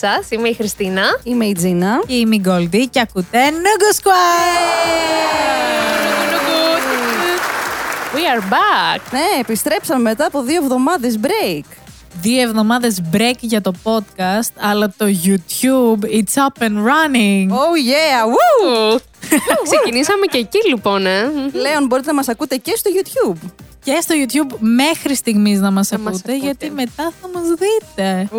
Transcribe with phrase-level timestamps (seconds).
[0.00, 1.02] Γεια σας, είμαι η Χριστίνα.
[1.22, 2.02] Είμαι η Τζίνα.
[2.06, 4.10] Και είμαι η Γκόλντι και ακούτε Νούγκο
[8.14, 9.00] We are back.
[9.10, 11.64] Ναι, επιστρέψαμε μετά από δύο εβδομάδες break.
[12.20, 17.48] Δύο εβδομάδες break για το podcast, αλλά το YouTube, it's up and running.
[17.50, 19.00] Oh yeah, woo!
[19.62, 21.30] Ξεκινήσαμε και εκεί λοιπόν, ε.
[21.52, 23.50] Πλέον μπορείτε να μας ακούτε και στο YouTube.
[23.90, 26.46] Και στο YouTube μέχρι στιγμής να μας Να μας ακούτε, ακούτε.
[26.46, 28.28] γιατί μετά θα μας δείτε.
[28.32, 28.38] Ου,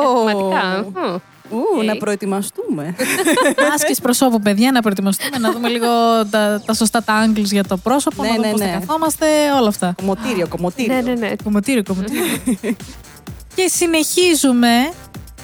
[0.00, 0.84] Πραγματικά.
[0.84, 1.14] Μμ.
[1.50, 1.98] Ου, να Οκ.
[1.98, 2.94] προετοιμαστούμε.
[3.74, 5.86] Άσκηση προσώπου, παιδιά, να προετοιμαστούμε, να δούμε λίγο
[6.30, 8.66] τα, τα σωστά τα angles για το πρόσωπο, Ναι, να δούμε ναι, πώς ναι.
[8.66, 9.26] θα καθόμαστε,
[9.58, 9.94] όλα αυτά.
[9.96, 10.94] κομμωτήριο, κομμωτήριο.
[10.94, 11.32] Ναι, ναι, ναι.
[11.44, 12.22] Κομμωτήριο, κομμωτήριο.
[13.56, 14.90] και συνεχίζουμε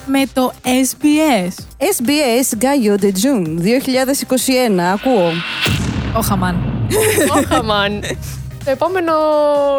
[0.07, 1.53] με το SBS.
[1.79, 4.79] SBS Gallo de June 2021.
[4.93, 5.31] Ακούω.
[6.17, 6.57] Ο Χαμάν.
[7.37, 8.03] Όχαμαν.
[8.65, 9.13] Το επόμενο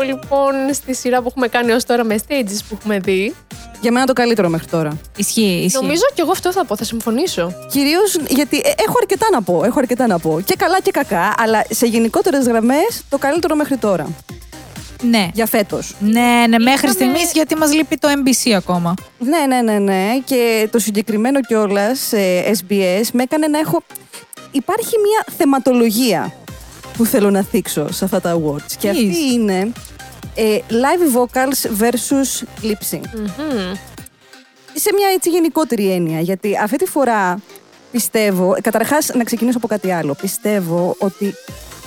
[0.06, 3.36] λοιπόν στη σειρά που έχουμε κάνει ως τώρα με stages που έχουμε δει.
[3.81, 4.98] Για μένα το καλύτερο μέχρι τώρα.
[5.16, 5.78] Ισχύει, ισχύει.
[5.81, 7.54] Νομίζω και εγώ αυτό θα πω, θα συμφωνήσω.
[7.72, 9.64] Κυρίως γιατί ε, έχω αρκετά να πω.
[9.64, 10.42] Έχω αρκετά να πω.
[10.45, 14.08] Και καλά και κακά, αλλά σε γενικότερες γραμμές το καλύτερο μέχρι τώρα.
[15.09, 15.28] Ναι.
[15.34, 15.95] Για φέτος.
[16.00, 18.94] Ναι, ναι, μέχρι Είχαμε- στιγμής γιατί μας λείπει το MBC ακόμα.
[19.20, 20.09] Ναι, ναι, ναι, ναι.
[20.26, 22.09] Και το συγκεκριμένο κιόλας
[22.61, 23.84] SBS με έκανε να έχω.
[24.52, 26.34] Υπάρχει μια θεματολογία
[26.97, 28.72] που θέλω να θίξω σε αυτά τα awards.
[28.80, 29.33] Και αυτή Please.
[29.33, 29.72] είναι
[30.36, 33.03] ε, live vocals versus lip sync.
[33.16, 33.73] Μμμ.
[34.75, 36.19] Σε μια έτσι γενικότερη έννοια.
[36.19, 37.39] Γιατί αυτή τη φορά
[37.91, 38.55] πιστεύω.
[38.61, 40.16] Καταρχάς, να ξεκινήσω από κάτι άλλο.
[40.21, 41.36] Πιστεύω ότι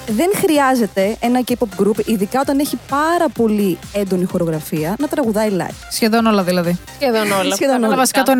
[0.06, 5.74] δεν χρειάζεται ένα K-pop group, ειδικά όταν έχει πάρα πολύ έντονη χορογραφία, να τραγουδάει live.
[5.90, 6.78] Σχεδόν όλα δηλαδή.
[6.94, 7.54] Σχεδόν όλα.
[7.54, 7.86] Σχεδόν όλα.
[7.86, 8.32] Αλλά βασικά το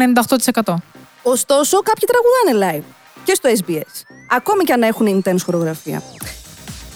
[0.64, 0.74] 98%.
[1.22, 2.92] Ωστόσο, κάποιοι τραγουδάνε live
[3.24, 4.02] και στο SBS.
[4.30, 6.02] Ακόμη και αν έχουν intense χορογραφία.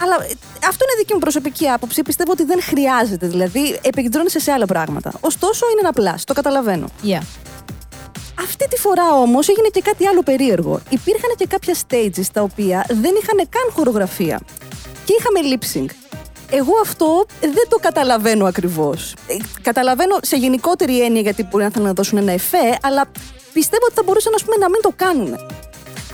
[0.03, 0.37] Αλλά ε,
[0.69, 2.03] αυτό είναι δική μου προσωπική άποψη.
[2.03, 3.27] Πιστεύω ότι δεν χρειάζεται.
[3.27, 5.13] Δηλαδή, επικεντρώνεσαι σε άλλα πράγματα.
[5.21, 6.21] Ωστόσο, είναι ένα plus.
[6.25, 6.87] Το καταλαβαίνω.
[7.05, 7.23] Yeah.
[8.41, 10.81] Αυτή τη φορά όμως έγινε και κάτι άλλο περίεργο.
[10.89, 14.41] Υπήρχαν και κάποια stages τα οποία δεν είχαν καν χορογραφία.
[15.05, 15.91] Και είχαμε lip sync.
[16.51, 19.15] Εγώ αυτό δεν το καταλαβαίνω ακριβώς.
[19.63, 23.11] Καταλαβαίνω σε γενικότερη έννοια γιατί μπορεί να θέλουν να δώσουν ένα εφέ, αλλά
[23.53, 25.35] πιστεύω ότι θα μπορούσαν ας πούμε, να μην το κάνουν.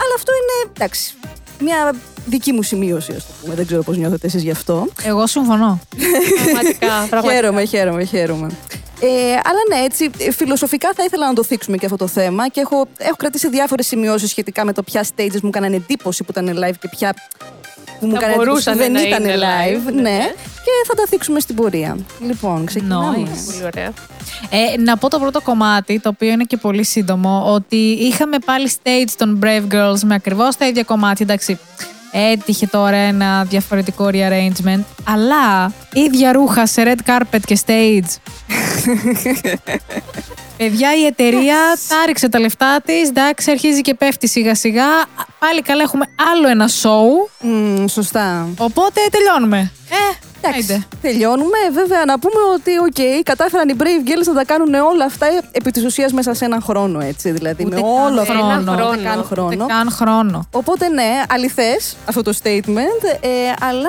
[0.02, 1.14] Αλλά αυτό είναι εντάξει.
[1.60, 1.94] Μια
[2.26, 3.54] δική μου σημείωση, ας το πούμε.
[3.54, 4.86] Δεν ξέρω πώς νιώθετε εσείς γι' αυτό.
[5.02, 5.80] Εγώ συμφωνώ.
[6.44, 6.86] Πραγματικά.
[7.10, 7.34] πραγματικά.
[7.34, 8.50] Χαίρομαι, χαίρομαι, χαίρομαι.
[9.00, 12.48] Ε, αλλά ναι, έτσι, ε, φιλοσοφικά θα ήθελα να το θίξουμε και αυτό το θέμα
[12.48, 16.30] και έχω, έχω κρατήσει διάφορες σημειώσεις σχετικά με το ποια stages μου έκαναν εντύπωση που
[16.30, 17.14] ήταν live και ποια
[18.00, 19.88] που μου Θα έκαναν εντύπωση που μπορούσαν δεν να ήταν είναι live.
[19.88, 20.00] live, ναι.
[20.00, 20.32] ναι.
[20.66, 21.96] Και θα τα θίξουμε στην πορεία.
[22.26, 23.16] Λοιπόν, ξεκινάμε.
[23.16, 23.52] Nice.
[23.52, 23.92] Πολύ ωραία.
[24.50, 28.70] Ε, να πω το πρώτο κομμάτι, το οποίο είναι και πολύ σύντομο, ότι είχαμε πάλι
[28.82, 31.26] stage των Brave Girls με ακριβώς τα ίδια κομμάτια.
[31.28, 31.58] Εντάξει,
[32.12, 38.16] έτυχε τώρα ένα διαφορετικό rearrangement, αλλά ίδια ρούχα σε red carpet και stage.
[40.56, 41.56] Παιδιά, η εταιρεία
[41.88, 43.08] τα 'ριξε τα λεφτά της.
[43.08, 44.84] Εντάξει, αρχίζει και πέφτει σιγά σιγά.
[45.48, 47.30] Πάλι καλά, έχουμε άλλο ένα show.
[47.40, 48.48] Μμ, σωστά.
[48.58, 49.70] Οπότε τελειώνουμε.
[49.90, 50.86] Ε, Εντάξει, άιντε.
[51.02, 51.58] τελειώνουμε.
[51.72, 55.70] Βέβαια, να πούμε ότι, οκ, κατάφεραν οι Brave Girls να τα κάνουν όλα αυτά επί
[55.70, 57.30] της ουσίας μέσα σε έναν χρόνο, έτσι.
[57.30, 58.32] Δηλαδή, Ούτε με καν όλο αυτό.
[58.32, 58.72] χρόνο.
[58.72, 59.02] Ούτε Χρόνο.
[59.02, 59.66] καν Ούτε χρόνο.
[59.66, 60.48] καν χρόνο.
[60.52, 63.28] Οπότε, ναι, αληθές αυτό το statement, ε,
[63.60, 63.88] αλλά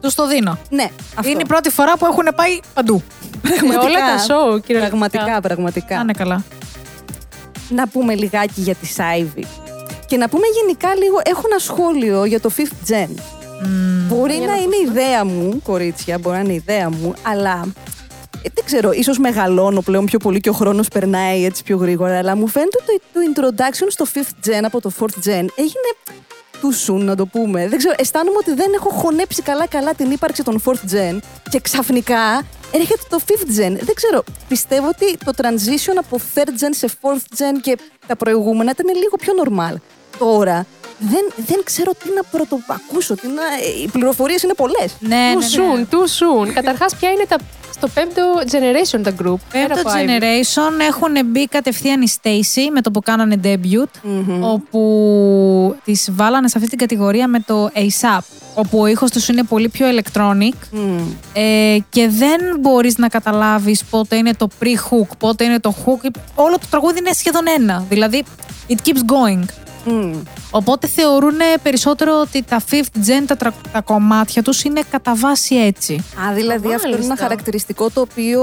[0.00, 0.58] Τους το δίνω.
[0.70, 1.30] ναι, αυτό.
[1.30, 3.02] Είναι η πρώτη φορά που έχουν πάει παντού.
[3.42, 4.88] Με όλα τα show, κυριολεκτικά.
[4.88, 5.94] Πραγματικά, πραγματικά.
[5.94, 6.42] Να είναι καλά.
[7.68, 9.46] Να πούμε λιγάκι για τη Σάιβη.
[10.10, 13.08] Και να πούμε γενικά λίγο, έχω ένα σχόλιο για το 5th gen.
[14.08, 17.66] Μπορεί Για να να είναι ιδέα μου, κορίτσια, μπορεί να είναι ιδέα μου, αλλά
[18.42, 22.18] ε, δεν ξέρω, ίσως μεγαλώνω πλέον πιο πολύ και ο χρόνος περνάει έτσι πιο γρήγορα,
[22.18, 25.90] αλλά μου φαίνεται ότι το introduction στο 5th gen από το 4th gen έγινε
[26.60, 27.68] too soon, να το πούμε.
[27.68, 31.18] Δεν ξέρω, αισθάνομαι ότι δεν έχω χωνέψει καλά-καλά την ύπαρξη των 4th gen
[31.50, 32.42] και ξαφνικά
[32.72, 33.76] έρχεται το 5th gen.
[33.80, 38.70] Δεν ξέρω, πιστεύω ότι το transition από 3rd gen σε 4th gen και τα προηγούμενα
[38.70, 39.76] ήταν λίγο πιο normal.
[40.20, 40.66] Τώρα
[40.98, 43.42] δεν, δεν ξέρω τι να πρωτοακούσω, τι να...
[43.84, 44.94] οι πληροφορίες είναι πολλές.
[45.00, 45.84] Ναι, Too ναι, ναι.
[45.90, 46.52] soon, too soon.
[46.54, 47.36] Καταρχάς, ποια είναι τα,
[47.74, 50.08] στο πέμπτο generation τα group; πέρα Πέμπτο από Ivy.
[50.08, 56.54] generation έχουν μπει κατευθείαν η Stacy με το που κάνανε debut, όπου τις βάλανε σε
[56.58, 58.20] αυτή την κατηγορία με το ASAP,
[58.54, 60.98] όπου ο ήχος τους είναι πολύ πιο electronic Μμμ.
[61.32, 66.08] ε, και δεν μπορείς να καταλάβεις πότε είναι το pre-hook, πότε είναι το hook.
[66.34, 68.24] Όλο το τραγούδι είναι σχεδόν ένα, δηλαδή
[68.68, 69.44] it keeps going.
[69.84, 70.12] Μμ.
[70.50, 75.54] Οπότε θεωρούν περισσότερο ότι τα fifth gen, τα, τρα- τα κομμάτια τους είναι κατά βάση
[75.54, 75.94] έτσι.
[75.94, 77.16] Α, δηλαδή αυτό είναι ένα Μάλιστα.
[77.16, 78.42] χαρακτηριστικό το οποίο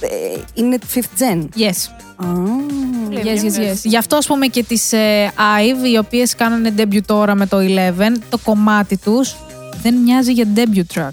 [0.00, 0.08] ε,
[0.54, 1.38] είναι 5th gen.
[1.56, 1.90] Yes.
[2.16, 2.26] Α,
[3.04, 3.44] Πολύ Yes, yes, yes.
[3.44, 3.76] ενδιαφέρον.
[3.82, 7.58] Γι' αυτό, ας πούμε, και τις ε, IVE, οι οποίες κάνανε debut τώρα με το
[7.58, 9.36] 11, το κομμάτι τους
[9.82, 11.08] δεν μοιάζει για debut track.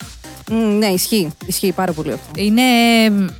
[0.51, 1.31] Μμ, ναι, ισχύει.
[1.45, 2.41] Ισχύει πάρα πολύ αυτό.
[2.41, 2.61] Είναι,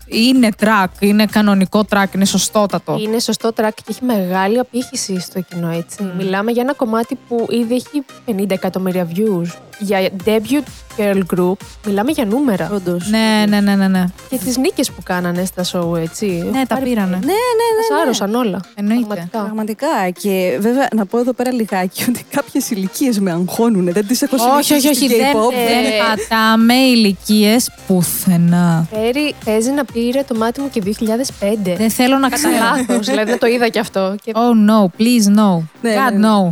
[0.05, 2.97] είναι track, είναι κανονικό track, είναι σωστότατο.
[2.99, 6.11] Είναι σωστό track και έχει μεγάλη απήχηση στο κοινό, έτσι.
[6.17, 9.47] Μιλάμε για ένα κομμάτι που ήδη έχει 50 εκατομμύρια views.
[9.79, 10.63] Για debut
[10.97, 11.53] girl group,
[11.85, 12.69] μιλάμε για νούμερα.
[12.73, 13.09] Όντως.
[13.09, 14.05] Ναι, ναι, ναι, ναι, ναι.
[14.29, 16.25] Και τις νίκες που κάνανε στα show, έτσι.
[16.51, 17.15] Ναι, τα πήρανε.
[17.15, 17.95] Ναι, ναι, ναι.
[17.95, 18.59] Μας άρρωσαν όλα.
[18.75, 19.05] Εννοείται.
[19.07, 19.39] Πραγματικά.
[19.39, 20.09] Πραγματικά.
[20.21, 23.91] Και βέβαια να πω εδώ πέρα λιγάκι ότι κάποιες ηλικίες με αγχώνουν.
[23.91, 24.95] Δεν τις έχω Όχι, όχι, όχι.
[24.95, 25.51] στην Δεν, K-pop.
[25.53, 25.89] δεν Ε.
[26.07, 28.87] πατάμε ηλικίες πουθενά.
[28.91, 31.75] Πέρι παίζει να πήρε το μάτι μου και 2005.
[31.77, 32.63] Δεν θέλω να Κατά ξέρω.
[32.63, 34.15] λάθος, δηλαδή δεν το είδα κι αυτό.
[34.23, 34.31] Και...
[34.35, 35.61] Oh no, please no.
[35.81, 36.27] Ναι, God ναι, ναι.
[36.27, 36.51] no.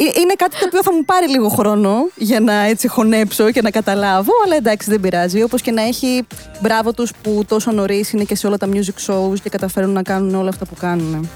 [0.00, 3.62] Ε, Είναι κάτι το οποίο θα μου πάρει λίγο χρόνο για να έτσι χωνέψω και
[3.62, 5.42] να καταλάβω, αλλά εντάξει δεν πειράζει.
[5.42, 6.26] Όπως και να έχει
[6.60, 10.02] μπράβο τους που τόσο νωρίς είναι και σε όλα τα music shows και καταφέρουν να
[10.02, 11.28] κάνουν όλα αυτά που κάνουν.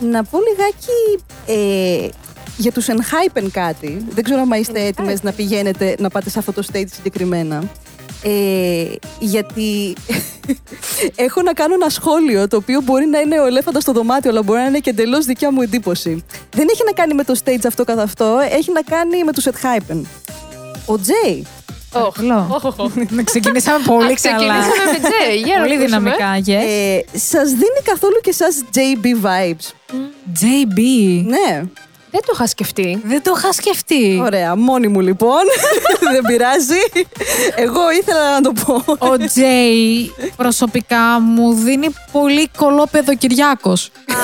[0.00, 2.08] Να πω λιγάκι ε,
[2.56, 4.04] για τους Enhypen κάτι.
[4.08, 7.62] Δεν ξέρω αν είστε έτοιμες να πηγαίνετε να πάτε σε αυτό το stage συγκεκριμένα.
[8.22, 8.84] Ε,
[9.18, 9.94] γιατί
[11.26, 14.42] έχω να κάνω ένα σχόλιο το οποίο μπορεί να είναι ο ελέφαντα στο δωμάτιο, αλλά
[14.42, 16.24] μπορεί να είναι και εντελώς δικιά μου εντύπωση.
[16.50, 19.42] Δεν έχει να κάνει με το stage αυτό καθ' αυτό, έχει να κάνει με του
[19.42, 20.00] Hypen.
[20.86, 21.46] Ο Τζέι.
[21.90, 22.46] Παρακαλώ.
[22.64, 22.94] Οχ, οχ.
[23.10, 24.54] Να ξεκινήσαμε πολύ Α, καλά.
[24.60, 25.36] Ξεκινήσαμε με Τζέι.
[25.46, 26.00] Για να Πολύ ακούσουμε.
[26.00, 26.66] δυναμικά, yes.
[26.66, 29.66] Ε, Σας δίνει καθόλου και εσά JB vibes.
[30.40, 30.80] JB.
[31.26, 31.62] Ναι.
[32.10, 33.00] Δεν το είχα σκεφτεί.
[33.04, 34.20] Δεν το είχα σκεφτεί.
[34.24, 35.40] Ωραία, μόνη μου λοιπόν.
[36.12, 37.04] Δεν πειράζει.
[37.56, 38.84] Εγώ ήθελα να το πω.
[38.98, 43.90] Ο Τζέι προσωπικά μου δίνει πολύ κολόπεδο Κυριάκος.
[44.08, 44.14] Α,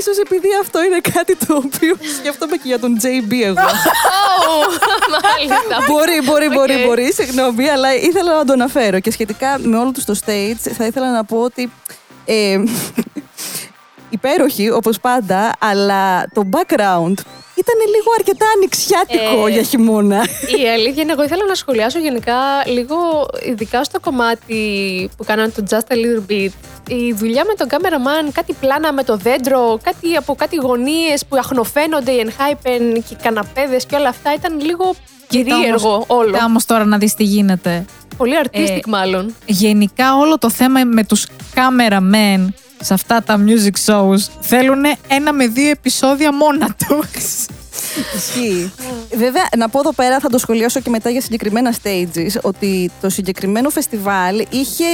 [0.00, 3.60] Ίσως επειδή αυτό είναι κάτι το οποίο σκέφτομαι και για τον JB εγώ.
[3.60, 4.58] ω,
[5.10, 5.76] Μάλιστα.
[5.88, 6.86] μπορεί, μπορεί, μπορεί, Οκ.
[6.86, 7.12] μπορεί.
[7.12, 9.00] Συγγνώμη, αλλά ήθελα να το αναφέρω.
[9.00, 11.72] Και σχετικά με όλο τους το stage, θα ήθελα να πω ότι.
[12.24, 12.62] Ε,
[14.10, 17.14] υπέροχη, όπως πάντα, αλλά το background
[17.54, 20.26] ήταν λίγο αρκετά ανοιξιάτικο Ε, για χειμώνα.
[20.62, 22.34] Η αλήθεια είναι, εγώ ήθελα να σχολιάσω γενικά
[22.66, 22.96] λίγο,
[23.46, 24.60] ειδικά στο κομμάτι
[25.16, 26.50] που κάνανε το Just a Little Bit.
[26.88, 31.36] Η δουλειά με τον κάμεραμαν, κάτι πλάνα με το δέντρο, κάτι από κάτι γωνίες που
[31.36, 34.94] αχνοφαίνονται, οι ενχάιπεν και οι καναπέδες και όλα αυτά ήταν λίγο
[35.28, 36.30] κυρίεργο όλο.
[36.32, 37.84] Κοίτα όμως τώρα να δεις τι γίνεται.
[38.16, 39.34] Πολύ artistic Ε, μάλλον.
[39.46, 42.48] Γενικά όλο το θέμα με τους cameramen
[42.80, 47.46] σε αυτά τα music shows θέλουν ένα με δύο επεισόδια μόνα τους.
[48.16, 48.72] Ισχύει.
[49.14, 53.08] Βέβαια, να πω εδώ πέρα, θα το σχολιάσω και μετά για συγκεκριμένα stages, ότι το
[53.08, 54.84] συγκεκριμένο φεστιβάλ είχε,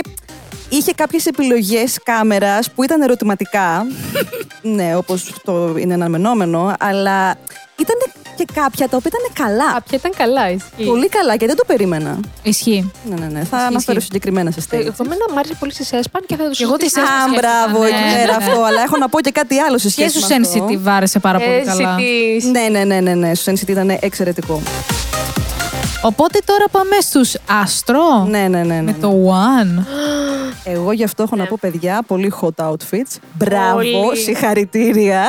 [0.68, 3.86] είχε κάποιες επιλογές κάμερας που ήταν ερωτηματικά.
[4.76, 7.30] ναι, όπως το είναι αναμενόμενο, αλλά
[7.78, 9.72] ήταν και κάποια τα οποία ήταν καλά.
[9.72, 10.84] Κάποια ήταν καλά, ισχύει.
[10.84, 12.20] Πολύ καλά και δεν το περίμενα.
[12.42, 12.90] Ισχύει.
[13.08, 13.30] Ναι, ναι, ναι.
[13.44, 14.00] Θα Ισχύει, αναφέρω ισχύει.
[14.00, 14.80] συγκεκριμένα σε Ε, stage.
[14.80, 17.06] Εγώ μένα μου άρεσε πολύ στη Σέσπαν και θα το εγώ τη συζητήσω.
[17.06, 18.44] Σέσπαν Α, μπράβο, Ναι, εκεί ναι, πέρα ναι.
[18.44, 18.62] αυτό.
[18.62, 20.66] Αλλά έχω να πω και κάτι άλλο σε Και σχέση στους με αυτό.
[20.70, 21.96] NCT άρεσε πάρα πολύ καλά.
[21.98, 22.02] NCT.
[22.50, 23.34] Ναι, ναι, ναι, ναι, ναι.
[23.34, 24.62] Στους NCT ήταν εξαιρετικό.
[26.06, 28.24] Οπότε τώρα πάμε στους Άστρο.
[28.28, 28.62] Ναι, ναι, ναι.
[28.62, 28.92] ναι, Με ναι.
[28.92, 29.84] το One.
[30.64, 33.16] Εγώ γι' αυτό έχω να πω, παιδιά, πολύ hot outfits.
[33.32, 34.16] Μπράβο, Πολύ.
[34.16, 35.26] συγχαρητήρια.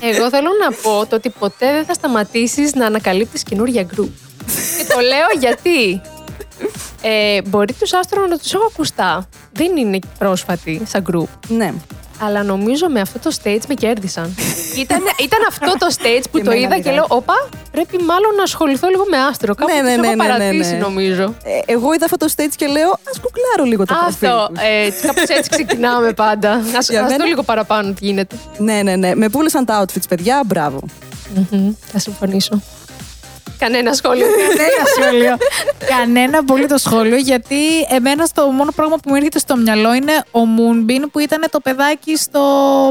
[0.00, 4.08] Εγώ θέλω να πω το ότι ποτέ δεν θα σταματήσεις να ανακαλύπτεις καινούργια group.
[4.78, 6.00] και το λέω γιατί.
[7.02, 9.28] Ε, μπορεί τους άστρο να τους έχω ακουστά.
[9.52, 11.28] Δεν είναι πρόσφατοι σαν group.
[11.48, 11.74] ναι.
[12.20, 14.34] Αλλά νομίζω με αυτό το stage με κέρδισαν.
[14.82, 16.92] ήταν, ήταν αυτό το stage που Και το εμένα, είδα και μοιρά.
[16.94, 19.54] λέω, όπα, πρέπει μάλλον να ασχοληθώ λίγο με άστρο.
[19.54, 20.78] Κάπου Ναι, ναι, τους ναι, έχω ναι, ναι, παρατήσει ναι.
[20.78, 21.34] νομίζω.
[21.44, 24.60] Ε, εγώ είδα αυτό το stage και λέω, ας κουκλάρω λίγο το προφίλ Αυτό, τους.
[24.62, 26.50] ε, κάπως έτσι ξεκινάμε πάντα.
[26.78, 28.36] Ας, Για ας μένα- δω λίγο παραπάνω τι γίνεται.
[28.58, 29.14] Ναι, ναι, ναι.
[29.14, 30.42] Με πούλησαν τα outfits, παιδιά.
[30.46, 30.80] Μπράβο.
[31.50, 32.60] Μμμ, Θα συμφωνήσω.
[33.58, 34.26] Κανένα σχόλιο.
[34.26, 35.36] Κανένα σχόλιο.
[35.98, 37.56] Κανένα απολύτω σχόλιο, γιατί
[37.88, 41.60] εμένα το μόνο πράγμα που μου έρχεται στο μυαλό είναι ο Moonbin που ήταν το
[41.60, 42.40] παιδάκι στο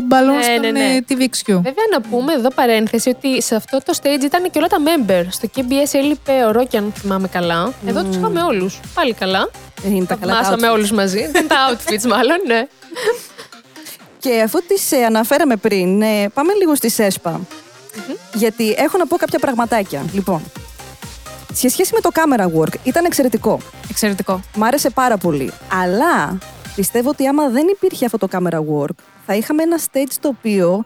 [0.03, 0.79] μπαλόν Ναι, στον ναι, ναι.
[0.95, 1.45] ε, TVXQ.
[1.53, 5.25] Βέβαια να πούμε εδώ παρένθεση ότι σε αυτό το stage ήταν και όλα τα member.
[5.29, 7.73] Στο KBS έλειπε ο Ρόκι, αν θυμάμαι καλά.
[7.87, 8.79] Εδώ τους είχαμε όλους.
[8.93, 9.49] Πάλι καλά.
[9.83, 10.73] Ε, Είναι τα καλά τα Θαυμάσαμε outfits.
[10.73, 11.27] όλους μαζί.
[11.31, 12.67] Δεν τα outfits μάλλον, ναι.
[14.19, 17.39] Και αφού τις ε, αναφέραμε πριν, ε, πάμε λίγο στη ΣΕΣΠΑ.
[18.33, 20.05] Γιατί έχω να πω κάποια πραγματάκια.
[20.13, 20.41] Λοιπόν,
[21.53, 23.59] σε σχέση με το camera work, ήταν εξαιρετικό.
[23.89, 24.41] Εξαιρετικό.
[24.55, 25.51] Μ' άρεσε πάρα πολύ.
[25.81, 26.37] Αλλά
[26.75, 30.83] πιστεύω ότι άμα δεν υπήρχε αυτό το camera work, θα είχαμε ένα stage το οποίο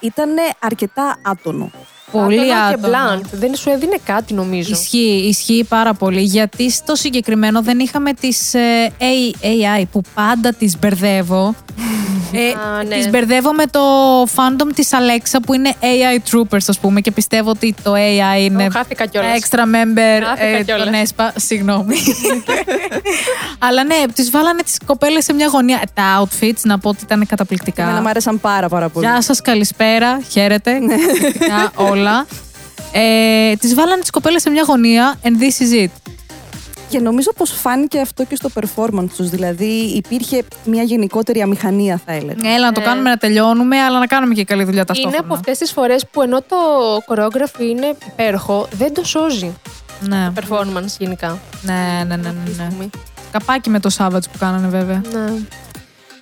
[0.00, 1.70] ήταν αρκετά άτονο.
[2.12, 3.20] Πολύ Άτομα άτομο.
[3.20, 3.38] και blunt.
[3.38, 4.72] Δεν σου έδινε κάτι νομίζω.
[4.72, 6.20] Ισχύει, ισχύει πάρα πολύ.
[6.20, 11.54] Γιατί στο συγκεκριμένο δεν είχαμε τις ε, A- AI που πάντα τις μπερδεύω.
[12.32, 12.48] ε,
[12.78, 12.94] Α, ναι.
[12.96, 13.80] Τις μπερδεύω με το
[14.22, 18.64] fandom της Alexa που είναι AI Troopers ας πούμε και πιστεύω ότι το AI είναι
[18.64, 19.38] Ω, χάθηκα κιόλας.
[19.40, 20.84] extra member Χάθηκα ε, κιόλας.
[20.84, 21.32] τον ΕΣΠΑ.
[21.36, 21.94] Συγγνώμη.
[23.66, 25.80] Αλλά ναι, τις βάλανε τις κοπέλες σε μια γωνία.
[25.94, 27.82] Τα outfits να πω ότι ήταν καταπληκτικά.
[27.82, 29.06] Εμένα μου άρεσαν πάρα πάρα πολύ.
[29.06, 30.78] Γεια σας, καλησπέρα, χαίρετε.
[30.90, 30.94] Ναι.
[32.04, 32.36] Καταπληκτικά
[32.92, 33.50] όλα.
[33.50, 35.90] Ε, τις βάλανε τις κοπέλες σε μια γωνία and this is it.
[36.88, 39.28] Και νομίζω πως φάνηκε αυτό και στο performance τους.
[39.30, 39.64] Δηλαδή
[40.04, 42.50] υπήρχε μια γενικότερη αμηχανία θα έλεγα.
[42.54, 42.84] Έλα να το Ε.
[42.84, 45.24] κάνουμε να τελειώνουμε, αλλά να κάνουμε και καλή δουλειά Είναι ταυτόχρονα.
[45.24, 46.56] από αυτές τις φορές που ενώ το
[47.08, 49.52] choreography είναι υπέροχο, δεν το σώζει
[50.00, 51.38] Ναι, το performance γενικά.
[51.62, 52.68] ναι, ναι, ναι, αυτή τη ναι, ναι.
[52.70, 52.90] στιγμή.
[53.32, 55.00] Καπάκι με το Savage που κάνανε βέβαια.
[55.12, 55.32] Ναι.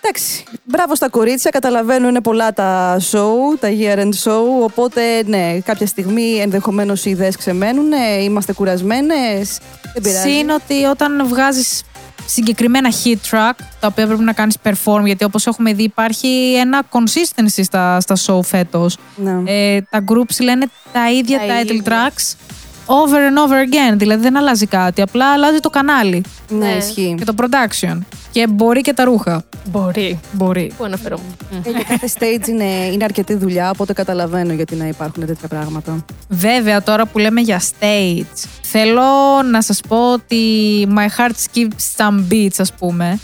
[0.03, 5.59] Εντάξει, μπράβο στα κορίτσια, καταλαβαίνω είναι πολλά τα show, τα year end show, οπότε ναι,
[5.65, 9.59] κάποια στιγμή ενδεχομένως οι ιδέες ξεμένουν, ναι, είμαστε κουρασμένες,
[9.93, 10.29] δεν πειράζει.
[10.31, 11.83] Συν ότι όταν βγάζεις
[12.27, 16.83] συγκεκριμένα hit track, τα οποία πρέπει να κάνεις perform, γιατί όπως έχουμε δει υπάρχει ένα
[16.91, 18.97] consistency στα, στα show φέτος.
[19.17, 19.53] Ναι.
[19.53, 21.83] Ε, τα groups λένε τα ίδια Τα title ίδια.
[21.85, 22.35] tracks
[22.89, 23.97] over and over again.
[23.97, 26.73] Δηλαδή δεν αλλάζει κάτι, απλά αλλάζει το κανάλι ναι, ναι.
[26.73, 27.15] ισχύει.
[27.19, 27.99] και το production.
[28.31, 29.43] Και μπορεί και τα ρούχα.
[29.65, 30.21] Μπορεί.
[30.33, 30.73] Μπορεί.
[30.79, 31.37] Πού αναφερόμουν.
[31.65, 36.05] Ε, και κάθε stage είναι, είναι αρκετή δουλειά, οπότε καταλαβαίνω γιατί να υπάρχουν τέτοια πράγματα.
[36.29, 39.03] Βέβαια, τώρα που λέμε για stage, θέλω
[39.51, 40.43] να σας πω ότι
[40.97, 43.19] My Heart Skips Some Beats, ας πούμε,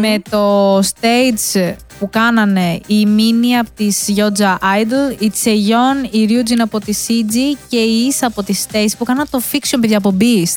[0.00, 6.58] με το stage που κάνανε η Μίνι από της Yoja Idol, η Tseyon, η Ryujin
[6.58, 10.16] από τη CG και η Issa από τη Stace που κάναν το fiction, παιδιά, από
[10.20, 10.56] Beast.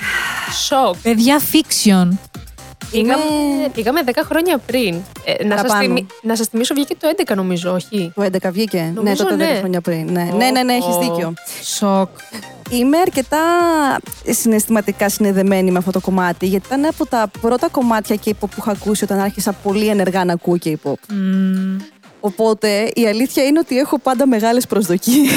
[0.67, 0.95] Σοκ.
[1.01, 2.07] Παιδιά, fiction.
[2.91, 3.23] Πήγαμε,
[3.73, 4.95] πήγαμε 10 χρόνια πριν.
[5.25, 5.81] Ε, να, σας Παραπάνω.
[5.95, 8.77] θυμι- να σας θυμίσω, βγήκε το 11 νομίζω, όχι; Το 11 βγήκε.
[8.81, 9.57] ναι, Νομίζω τότε 10 ναι.
[9.59, 10.11] χρόνια πριν.
[10.11, 10.99] Ναι, ναι, ναι, ναι, έχεις Ω.
[10.99, 11.33] δίκιο.
[11.63, 12.09] Σοκ.
[12.69, 13.37] Είμαι αρκετά
[14.29, 18.71] συναισθηματικά συνδεδεμένη με αυτό το κομμάτι, γιατί ήταν από τα πρώτα κομμάτια K-pop που είχα
[18.71, 20.93] ακούσει όταν άρχισα πολύ ενεργά να ακούω K-pop.
[21.09, 21.77] Μμμ.
[22.23, 25.31] Οπότε η αλήθεια είναι ότι έχω πάντα μεγάλες προσδοκίες.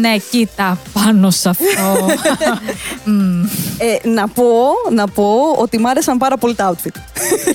[0.00, 2.06] ναι, κοίτα, πάνω σε αυτό.
[3.04, 3.42] Μμ.
[3.78, 7.00] ε, να, πω, να πω ότι μ' άρεσαν πάρα πολύ τα outfit.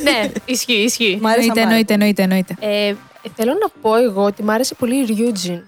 [0.03, 1.17] ναι, ισχύει, ισχύει.
[1.21, 2.55] Μ' άρεσαν Εννοείται, πάρα εννοείται, εννοείται, εννοείται.
[2.59, 2.93] Ε,
[3.35, 5.59] θέλω να πω εγώ ότι μ' άρεσε πολύ η Ryujin.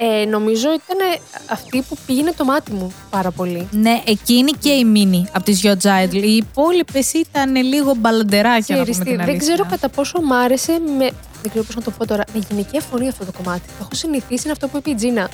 [0.00, 0.98] Ε, νομίζω ήταν
[1.46, 3.68] αυτή που πήγαινε το μάτι μου πάρα πολύ.
[3.70, 6.12] Ναι, εκείνη και η Μίνι από τις Yo Idol.
[6.22, 9.38] Οι υπόλοιπες ήταν λίγο μπαλαντεράκια, να Ξέρεις πούμε τι, την δεν αλήθεια.
[9.54, 11.10] ξέρω κατά πόσο μ' άρεσε με.
[11.42, 12.24] Δεν ξέρω πώς να το πω τώρα.
[12.34, 13.62] Με γυναικεία φωνή αυτό το κομμάτι.
[13.66, 15.28] Το έχω συνηθίσει είναι αυτό που είπε η Τζίνα.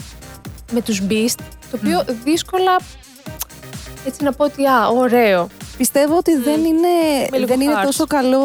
[0.73, 1.39] Με τους Beast,
[1.71, 2.77] το οποίο δύσκολα.
[4.07, 5.49] Έτσι να πω ότι, α, ωραίο.
[5.77, 6.89] Πιστεύω ότι δεν είναι,
[7.31, 7.85] Με λίγο δεν είναι hearts.
[7.85, 8.41] τόσο καλό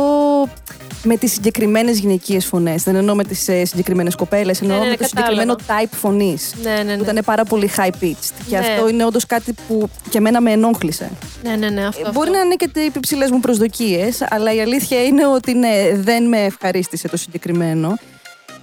[1.04, 2.84] με τις συγκεκριμένες γυναικείες φωνές.
[2.84, 5.42] Δεν εννοώ με τις ε, συγκεκριμένες κοπέλες, εννοώ ναι, ναι, με το κατάλαβα.
[5.42, 6.54] συγκεκριμένο type φωνής.
[6.64, 7.12] Ναι, ναι, Που ναι.
[7.12, 8.34] ήταν πάρα πολύ high pitched.
[8.50, 8.68] Και Ναι.
[8.68, 11.12] αυτό είναι όντως κάτι που και εμένα με ενόχλησε.
[11.44, 12.08] Ναι, ναι, ναι, αυτό.
[12.08, 15.92] Ε, Μπορεί να είναι και οι υψηλές μου προσδοκίες, αλλά η αλήθεια είναι ότι ναι,
[15.94, 17.98] δεν με ευχαρίστησε το συγκεκριμένο.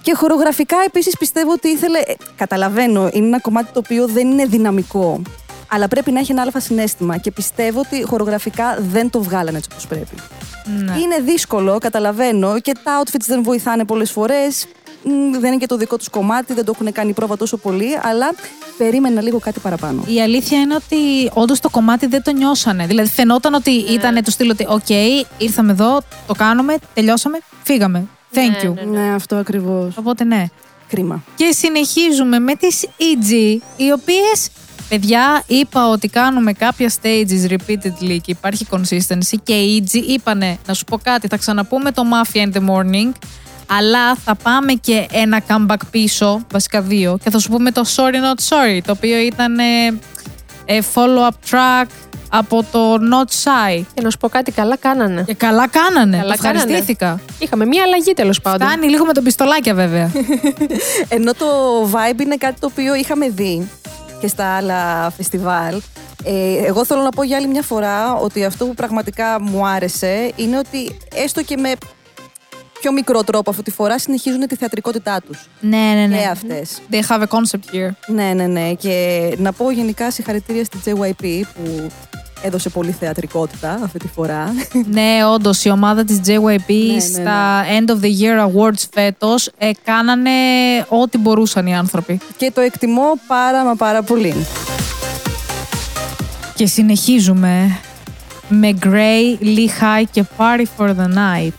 [0.01, 1.99] Και χορογραφικά επίσης πιστεύω ότι ήθελε.
[1.99, 5.21] ε, Καταλαβαίνω, είναι ένα κομμάτι το οποίο δεν είναι δυναμικό.
[5.67, 7.17] Αλλά πρέπει να έχει ένα άλφα συναίσθημα.
[7.17, 10.15] Και πιστεύω ότι χορογραφικά δεν το βγάλανε έτσι όπως πρέπει.
[10.85, 10.97] Ναι.
[10.99, 12.59] Είναι δύσκολο, καταλαβαίνω.
[12.59, 14.65] Και τα outfits δεν βοηθάνε πολλές φορές.
[15.31, 17.87] Δεν είναι και το δικό τους κομμάτι, δεν το έχουν κάνει πρόβα τόσο πολύ.
[18.03, 18.31] Αλλά
[18.77, 20.03] περίμενα λίγο κάτι παραπάνω.
[20.07, 20.95] Η αλήθεια είναι ότι
[21.33, 22.85] όντως το κομμάτι δεν το νιώσανε.
[22.85, 23.77] Δηλαδή φαινόταν ότι Ναι.
[23.91, 24.89] ήταν του στυλ ότι, οκ,
[25.37, 28.03] ήρθαμε εδώ, το κάνουμε, τελειώσαμε, φύγαμε.
[28.33, 28.73] Thank Ναι, you.
[28.73, 28.99] ναι.
[28.99, 29.97] Ναι, αυτό ακριβώς.
[29.97, 30.45] Οπότε ναι.
[30.89, 31.23] Κρίμα.
[31.35, 33.31] Και συνεχίζουμε με τις EG,
[33.77, 34.49] οι οποίες,
[34.89, 40.73] παιδιά, είπα ότι κάνουμε κάποια stages repeatedly και υπάρχει consistency και οι EG είπανε, να
[40.73, 43.11] σου πω κάτι, θα ξαναπούμε το Mafia in the Morning,
[43.67, 48.15] αλλά θα πάμε και ένα comeback πίσω, βασικά δύο, και θα σου πούμε το Sorry
[48.15, 49.63] Not Sorry, το οποίο ήταν ε,
[50.65, 51.85] ε, follow-up track
[52.29, 53.83] από το Not Shy.
[53.93, 55.23] Και να σου πω κάτι, καλά κάνανε.
[55.23, 57.19] Και καλά κάνανε, Καλά ευχαριστήθηκα.
[57.39, 58.67] Είχαμε μία αλλαγή τέλος πάντων.
[58.67, 60.11] Φτάνει λίγο με τον πιστολάκια βέβαια.
[61.17, 61.45] Ενώ το
[61.91, 63.69] vibe είναι κάτι το οποίο είχαμε δει
[64.21, 65.81] και στα άλλα φεστιβάλ.
[66.23, 70.31] Ε, εγώ θέλω να πω για άλλη μια φορά ότι αυτό που πραγματικά μου άρεσε
[70.35, 71.71] είναι ότι έστω και με
[72.79, 75.49] πιο μικρό τρόπο αυτή τη φορά συνεχίζουν τη θεατρικότητά τους.
[75.59, 76.17] ναι, ναι, ναι.
[76.17, 76.81] Και αυτές.
[76.91, 77.89] They have a concept here.
[78.07, 78.73] Ναι, ναι, ναι.
[78.73, 81.87] Και να πω γενικά συγχαρητήρια στη JYP που
[82.41, 84.53] έδωσε πολύ θεατρικότητα αυτή τη φορά.
[84.97, 89.71] ναι, όντως η ομάδα της JYP ναι, στα End of the Year Awards φέτος ε,
[89.83, 90.31] κάνανε
[90.87, 92.19] ό,τι μπορούσαν οι άνθρωποι.
[92.37, 94.33] και το εκτιμώ πάρα μα πάρα πολύ.
[96.55, 97.79] Και συνεχίζουμε
[98.47, 101.55] με Grey, Lee High και Party for the Night.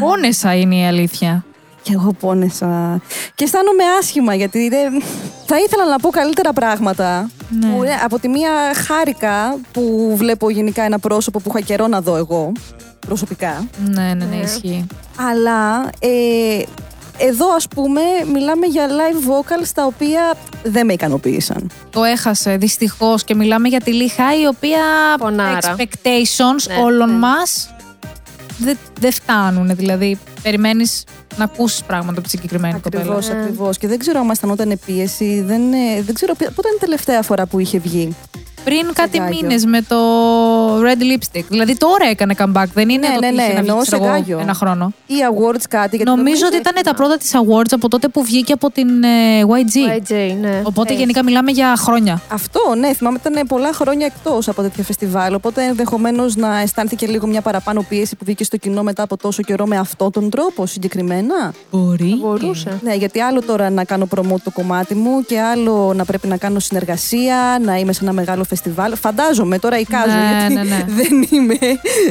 [0.00, 1.44] Πόνεσα είναι η αλήθεια.
[1.88, 3.00] Και εγώ πόνεσα.
[3.34, 5.02] Και αισθάνομαι άσχημα γιατί δεν...
[5.46, 7.30] θα ήθελα να πω καλύτερα πράγματα.
[7.50, 7.66] Ναι.
[7.68, 8.50] Που, ε, από τη μία
[8.86, 12.52] χάρηκα που βλέπω γενικά ένα πρόσωπο που είχα καιρό να δω εγώ
[13.06, 13.66] προσωπικά.
[13.86, 14.36] Ναι, ναι, ναι, Ναι.
[14.36, 14.86] ισχύει.
[15.30, 16.62] Αλλά ε,
[17.18, 18.00] εδώ ας πούμε
[18.32, 21.70] μιλάμε για live vocals τα οποία δεν με ικανοποίησαν.
[21.90, 24.80] Το έχασε δυστυχώς και μιλάμε για τη Lee High, η οποία
[25.18, 25.58] Φωνάρα.
[25.58, 27.18] τα expectations Ναι, όλων ναι.
[27.18, 27.74] μας
[28.58, 29.76] δεν δεν φτάνουν.
[29.76, 31.04] Δηλαδή, περιμένεις
[31.38, 33.40] να ακούσεις πράγματα από τη συγκεκριμένη Ακριβώς, κοπέλα.
[33.42, 33.78] ακριβώς.
[33.78, 35.42] Και δεν ξέρω αν αισθανόταν πίεση.
[35.46, 38.16] Δεν, ε, δεν ξέρω ποια- πότε είναι η τελευταία φορά που είχε βγει.
[38.64, 39.36] Πριν κάτι Γάγιο.
[39.40, 39.96] μήνες με το
[40.80, 41.44] Red Lipstick.
[41.48, 42.64] Δηλαδή τώρα έκανε comeback.
[42.74, 44.38] Δεν είναι Ναι, το ναι, ότι ναι, είχε να βγει, εννοώ ξέρω σε εγώ, Γάγιο.
[44.38, 44.92] ένα χρόνο.
[45.06, 45.96] Ή awards κάτι.
[45.96, 49.08] γιατί Νομίζω ότι ήταν τα πρώτα της awards από τότε που βγήκε από την ε,
[49.42, 49.98] YG.
[50.02, 50.60] YG, ναι.
[50.64, 52.20] Οπότε Ε, γενικά μιλάμε για χρόνια.
[52.32, 55.34] Αυτό, ναι, θυμάμαι ήταν πολλά χρόνια εκτός από τέτοια φεστιβάλ.
[55.34, 59.42] Οπότε ενδεχομένως να αισθάνθηκε λίγο μια παραπάνω πίεση που βγήκε στο κοινό μετά από τόσο
[59.42, 61.52] καιρό με αυτόν τον τρόπο συγκεκριμένα.
[61.70, 62.08] Μπορεί.
[62.10, 62.78] Θα μπορούσε.
[62.82, 66.36] Ναι, γιατί άλλο τώρα να κάνω promote το κομμάτι μου και άλλο να πρέπει να
[66.36, 68.96] κάνω συνεργασία, να είμαι σε ένα μεγάλο φεστιβάλ.
[68.96, 70.84] Φαντάζομαι, τώρα εικάζω, Ναι, γιατί ναι, ναι.
[70.88, 71.56] δεν είμαι,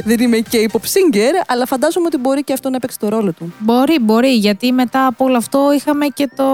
[0.04, 3.52] δεν είμαι K-pop singer, αλλά φαντάζομαι ότι μπορεί και αυτό να παίξει το ρόλο του.
[3.58, 6.44] Μπορεί, μπορεί, γιατί μετά από όλο αυτό είχαμε και το,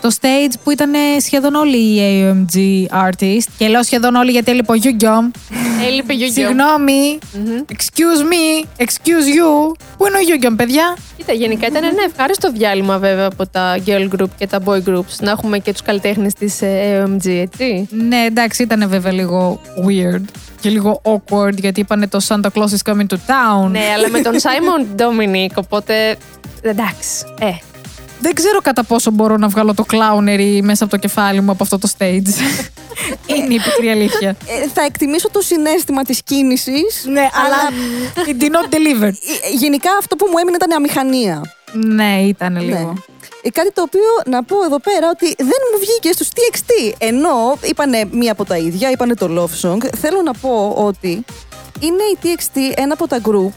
[0.00, 2.56] το stage που ήταν σχεδόν όλοι οι AOMG
[3.08, 3.46] artists.
[3.58, 5.30] Και λέω σχεδόν όλοι γιατί έλειπε ο Yugyeom.
[5.86, 6.46] Έλειπε Yugyeom.
[6.46, 7.18] Συγγνώμη,
[7.72, 9.74] excuse me, excuse you.
[9.96, 14.08] Πού είναι ο Yugyeom, παιδιά; Κοίτα, γενικά ήταν ένα ευχάριστο διάλειμμα βέβαια από τα girl
[14.16, 15.16] group και τα boy groups.
[15.20, 17.88] Να έχουμε και τους καλλιτέχνες της ε, AOMG, έτσι.
[17.90, 20.22] Ναι, εντάξει, ήταν βέβαια λίγο weird
[20.60, 23.70] και λίγο awkward γιατί είπανε το Santa Claus is coming to town.
[23.70, 26.16] ναι, αλλά με τον Simon Dominic, οπότε
[26.60, 27.24] εντάξει.
[27.40, 27.50] Ε,
[28.20, 31.62] Δεν ξέρω κατά πόσο μπορώ να βγάλω το clownery μέσα από το κεφάλι μου από
[31.62, 32.28] αυτό το stage.
[33.36, 34.28] Είναι η πικρή αλήθεια.
[34.28, 37.56] Ε, θα εκτιμήσω το συνέστημα της κίνησης, Ναι, αλλά
[38.30, 39.08] it did not deliver.
[39.08, 41.42] ε, γενικά αυτό που μου έμεινε ήταν αμηχανία.
[41.72, 42.78] Ναι, ήταν λίγο.
[42.78, 42.92] Ναι.
[43.42, 46.92] Ε, κάτι το οποίο να πω εδώ πέρα ότι δεν μου βγήκε στους TXT.
[46.98, 49.78] Ενώ είπανε μία από τα ίδια, είπανε το Love Song.
[49.96, 51.24] Θέλω να πω ότι
[51.80, 53.52] είναι η TXT ένα από τα group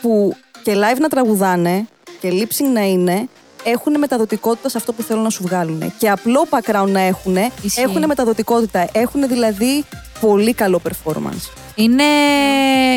[0.00, 1.86] που και live να τραγουδάνε
[2.20, 3.28] και lip sync να είναι,
[3.64, 5.92] έχουν μεταδοτικότητα σε αυτό που θέλουν να σου βγάλουν.
[5.98, 7.80] Και απλό background να έχουν, Ισχύει.
[7.80, 8.88] έχουν μεταδοτικότητα.
[8.92, 9.84] Έχουν δηλαδή
[10.20, 11.65] πολύ καλό performance.
[11.78, 12.04] Είναι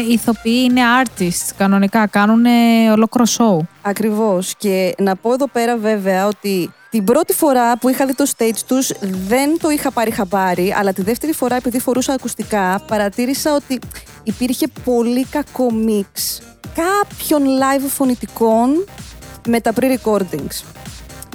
[0.08, 2.46] ηθοποιοί, είναι artists κανονικά, κάνουν
[2.92, 3.66] ολόκληρο show.
[3.82, 4.54] Ακριβώς.
[4.58, 8.60] Και να πω εδώ πέρα βέβαια ότι την πρώτη φορά που είχα δει το stage
[8.68, 8.92] τους
[9.28, 13.80] δεν το είχα πάρει χαμπάρι, αλλά τη δεύτερη φορά επειδή φορούσα ακουστικά παρατήρησα ότι
[14.24, 16.42] υπήρχε πολύ κακό μίξ
[16.74, 18.86] κάποιων live φωνητικών
[19.48, 20.64] με τα pre-recordings.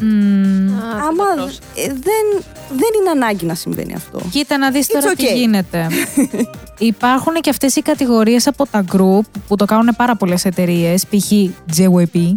[0.02, 0.78] Μμμ.
[0.78, 4.20] α, Άμα το ε, δεν, δεν είναι ανάγκη να συμβαίνει αυτό.
[4.30, 5.36] Κοίτα να δεις τώρα It's τι okay.
[5.36, 5.86] γίνεται.
[6.78, 11.30] Υπάρχουν και αυτές οι κατηγορίες από τα group που το κάνουν πάρα πολλές εταιρείες, π.χ.
[11.76, 12.36] JYP.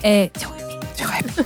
[0.00, 0.26] Ε,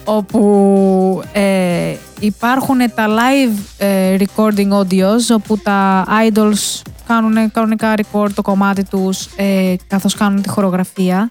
[0.05, 8.43] όπου ε, υπάρχουν τα live ε, recording audios όπου τα idols κάνουν κανονικά record το
[8.43, 11.29] κομμάτι τους ε, καθώς κάνουν τη χορογραφία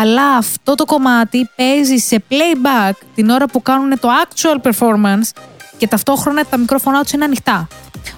[0.00, 5.42] αλλά αυτό το κομμάτι παίζει σε playback την ώρα που κάνουν το actual performance
[5.78, 7.68] και ταυτόχρονα τα μικρόφωνά τους είναι ανοιχτά.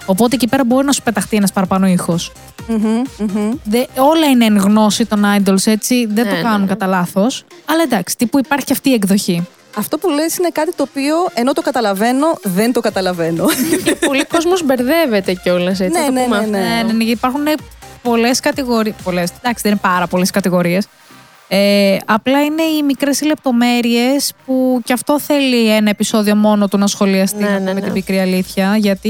[0.05, 2.31] Οπότε εκεί πέρα μπορεί να σου πεταχτεί ένας παραπάνω ήχος.
[2.67, 3.51] Μμμ, μμμ.
[3.63, 6.05] Δε, όλα είναι εν γνώση των idols, έτσι.
[6.05, 6.67] Δεν Ναι, το ναι, κάνουν ναι.
[6.67, 7.43] κατά λάθος.
[7.65, 9.47] Αλλά εντάξει, τύπου υπάρχει και αυτή η εκδοχή.
[9.77, 13.45] Αυτό που λες είναι κάτι το οποίο ενώ το καταλαβαίνω, δεν το καταλαβαίνω.
[13.83, 15.99] Και πολλοί κόσμος μπερδεύεται κιόλας έτσι.
[15.99, 16.51] Ναι, το ναι, πούμε ναι, αυτό.
[16.57, 16.75] ναι.
[16.75, 17.43] Ναι, ναι, ναι, υπάρχουν
[18.01, 18.93] πολλές κατηγορίε.
[19.03, 20.87] Πολλές, εντάξει, δεν είναι πάρα πολλές κατηγορίες.
[21.47, 26.87] Ε, απλά είναι οι μικρές λεπτομέρειες που κι αυτό θέλει ένα επεισόδιο μόνο του να
[26.87, 27.81] σχολιαστεί Ναι, να ναι, πούμε ναι.
[27.81, 28.77] την πικρή αλήθεια.
[28.77, 29.09] Γιατί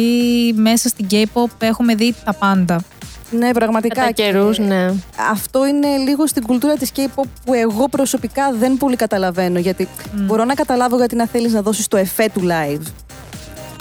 [0.55, 2.83] μέσα στην K-pop έχουμε δει τα πάντα.
[3.31, 3.95] ναι, πραγματικά.
[4.01, 4.93] Κατά και- καιρούς, ναι.
[5.31, 9.59] Αυτό είναι λίγο στην κουλτούρα της K-pop που εγώ προσωπικά δεν πολύ καταλαβαίνω.
[9.59, 12.81] Γιατί μπορώ να καταλάβω γιατί να θέλεις να δώσεις το εφέ του live.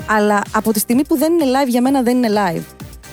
[0.06, 2.62] Αλλά από τη στιγμή που δεν είναι live, για μένα δεν είναι live.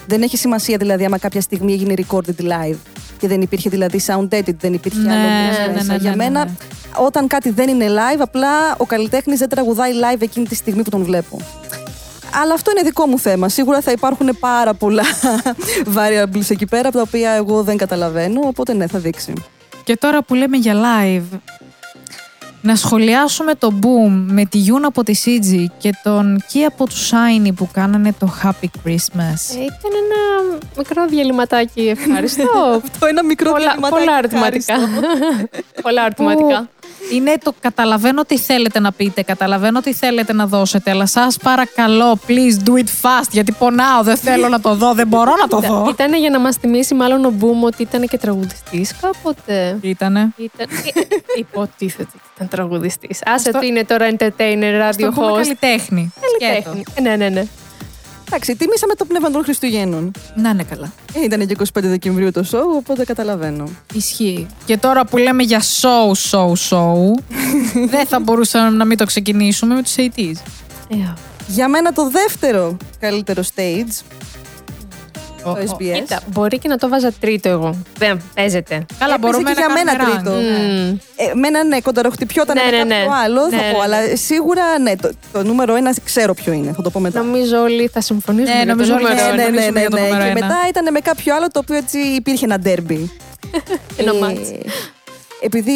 [0.06, 2.76] Δεν έχει σημασία δηλαδή άμα κάποια στιγμή έγινε recorded live
[3.22, 5.92] και δεν υπήρχε δηλαδή sound edit, δεν υπήρχε Ναι, άλλο ναι, mix ναι, μέσα.
[5.92, 6.50] ναι, Για ναι, μένα, ναι.
[6.96, 10.90] όταν κάτι δεν είναι live, απλά ο καλλιτέχνης δεν τραγουδάει live εκείνη τη στιγμή που
[10.90, 11.36] τον βλέπω.
[12.42, 13.48] Αλλά αυτό είναι δικό μου θέμα.
[13.48, 15.02] Σίγουρα θα υπάρχουν πάρα πολλά
[15.96, 19.32] variables εκεί πέρα, από τα οποία εγώ δεν καταλαβαίνω, οπότε ναι, θα δείξει.
[19.84, 21.38] Και τώρα που λέμε για live,
[22.62, 27.10] να σχολιάσουμε το boom με τη Yoon από τη CG και τον Key από τους
[27.12, 29.40] Shiny που κάνανε το Happy Christmas.
[29.56, 32.50] Ε, Ήταν ένα μικρό διαλυματάκι ευχαριστώ.
[32.84, 34.74] Αυτό ένα μικρό πολλά, διαλυματάκι, πολλά ερωτηματικά.
[35.82, 36.68] πολλά ερωτηματικά.
[36.98, 41.36] Που είναι το καταλαβαίνω τι θέλετε να πείτε, καταλαβαίνω τι θέλετε να δώσετε, αλλά σας
[41.36, 45.48] παρακαλώ, please do it fast, γιατί πονάω, δεν θέλω να το δω, δεν μπορώ να
[45.48, 45.86] το δω.
[45.90, 49.78] Ήταν για να μας θυμίσει μάλλον ο Μπούμ ότι ήταν και τραγουδιστής κάποτε.
[49.80, 50.28] Ήτανε.
[50.36, 50.66] Ήταν...
[50.94, 51.00] ε,
[51.38, 53.20] Υποτίθεται ότι ήταν τραγουδιστής.
[53.24, 55.36] Άσε Στο- ότι είναι τώρα entertainer, Στο radio πούμε host.
[55.36, 56.12] καλλιτέχνη.
[56.34, 56.52] Σκέτο.
[56.62, 56.82] Καλλιτέχνη.
[56.94, 57.44] Ε, Ναι, ναι, ναι.
[58.34, 60.10] Εντάξει, τίμησαμε το πνεύμα των Χριστουγέννων.
[60.34, 60.92] Να είναι καλά.
[61.14, 63.68] Ε, Ήταν και 25 Δεκεμβρίου το show, οπότε καταλαβαίνω.
[63.94, 64.46] Ισχύει.
[64.64, 66.94] Και τώρα που λέμε για show, show, show,
[67.88, 70.34] δεν θα μπορούσαμε να μην το ξεκινήσουμε με τους 80s.
[70.88, 70.96] Ε,
[71.46, 74.02] Για μένα το δεύτερο καλύτερο stage
[75.44, 75.92] Το SBS.
[75.94, 77.76] Κοίτα, μπορεί και να το βάζα τρίτο εγώ.
[77.98, 78.84] Δεν παίζεται.
[78.98, 80.36] Καλά, Έπαιζε μπορούμε και να για μένα κάνουμε τρίτο.
[80.36, 80.88] run.
[80.88, 80.98] Μμμ.
[81.16, 83.16] Ε, με ένα ναι, κονταροχτυπιόταν Ναι, με ναι, κάποιο ναι.
[83.24, 83.78] άλλο, θα Ναι, πω.
[83.78, 84.14] ναι, Αλλά ναι.
[84.14, 86.72] σίγουρα ναι, το, το νούμερο ένα ξέρω ποιο είναι.
[86.76, 87.22] Θα το πω μετά.
[87.22, 89.50] Νομίζω όλοι θα συμφωνήσουμε Ναι, για το νομίζω όλοι νούμερο θα ναι, ναι, ένα.
[89.52, 90.02] ναι, συμφωνήσουμε ναι, για το ναι.
[90.02, 90.46] νούμερο Και ένα.
[90.46, 93.10] μετά ήταν με κάποιο άλλο το οποίο έτσι υπήρχε ένα ντέρμπι.
[94.00, 94.48] Ένα Ε, μάτς.
[95.44, 95.72] Επειδή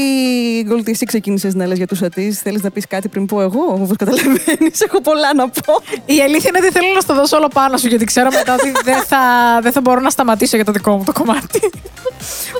[0.67, 3.61] Γκολτή, εσύ ξεκίνησες να λες για τους ατή, θέλεις να πεις κάτι πριν πω εγώ,
[3.69, 4.81] όπως καταλαβαίνεις.
[4.81, 5.73] Έχω πολλά να πω.
[6.05, 8.73] Η αλήθεια είναι ότι θέλω να στο δώσω όλο πάνω σου, γιατί ξέρω μετά ότι
[8.85, 9.19] δεν θα,
[9.63, 11.61] δεν θα μπορώ να σταματήσω για το δικό μου το κομμάτι.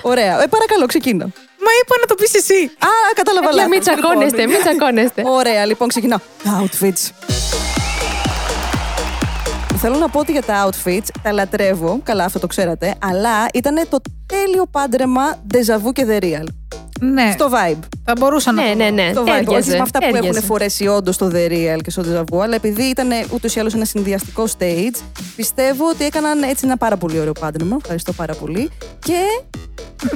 [0.03, 0.43] Ωραία.
[0.43, 1.25] Ε, παρακαλώ, ξεκίνα.
[1.59, 2.65] Μα είπα να το πεις εσύ.
[2.65, 3.71] Α, κατάλαβα Για λάθος.
[3.71, 5.23] μην τσακώνεστε, Λοιπόν, μην τσακώνεστε.
[5.27, 6.19] Ωραία, λοιπόν, ξεκινάω.
[6.45, 7.11] Τα outfits.
[9.79, 13.87] Θέλω να πω ότι για τα outfits τα λατρεύω, καλά αυτό το ξέρατε, αλλά ήταν
[13.89, 16.45] το τέλειο πάντρεμα déjà vu και the real.
[17.01, 17.79] Ναι, Στο vibe.
[18.05, 19.09] θα μπορούσα να Ναι, το ναι, ναι.
[19.13, 19.27] Στο vibe.
[19.29, 20.29] Όχι Τέριαζε, με αυτά που τέριαζε.
[20.29, 23.61] έχουν φορέσει όντως στο The Real και στο Deja Vu, αλλά επειδή ήταν ούτως ή
[23.61, 24.97] άλλως ένα συνδυαστικό stage,
[25.37, 27.77] πιστεύω ότι έκαναν έτσι ένα πάρα πολύ ωραίο πάντρεμα.
[27.81, 28.71] Ευχαριστώ πάρα πολύ.
[29.05, 29.19] Και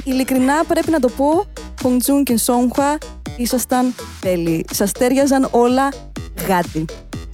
[0.03, 1.45] ειλικρινά πρέπει να το πω,
[1.83, 2.97] Hong Jun και Songhwa
[3.37, 4.65] ήσασταν τέλειοι.
[4.71, 5.89] Σας τέριαζαν όλα
[6.47, 6.85] γάτι.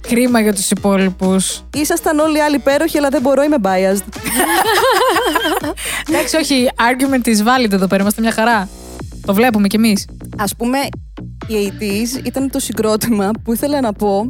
[0.08, 1.62] Κρίμα για τους υπόλοιπους.
[1.74, 4.02] Ήσασταν όλοι άλλοι υπέροχοι, αλλά δεν μπορώ, είμαι biased.
[6.08, 8.68] Εντάξει, όχι, argument is valid εδώ πέρα, είμαστε μια χαρά.
[9.28, 10.08] Το βλέπουμε κι εμείς.
[10.36, 10.78] Α πούμε,
[11.46, 14.28] οι 80s ήταν το συγκρότημα που ήθελα να πω,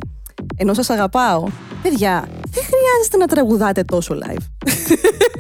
[0.57, 1.45] ενώ σας αγαπάω.
[1.83, 4.71] Παιδιά, δεν χρειάζεται να τραγουδάτε τόσο live.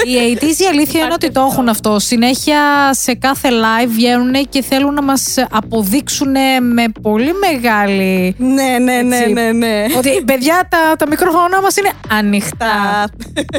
[0.04, 1.98] Οι 80s η αλήθεια είναι ότι το έχουν αυτό.
[1.98, 2.60] Συνέχεια
[2.92, 8.34] σε κάθε live βγαίνουν και θέλουν να μας αποδείξουν με πολύ μεγάλη...
[8.38, 9.32] Ναι, ναι, ναι, Έτσι.
[9.32, 9.84] ναι, ναι.
[9.96, 13.04] ότι παιδιά τα, τα μικρόφωνα μας είναι ανοιχτά.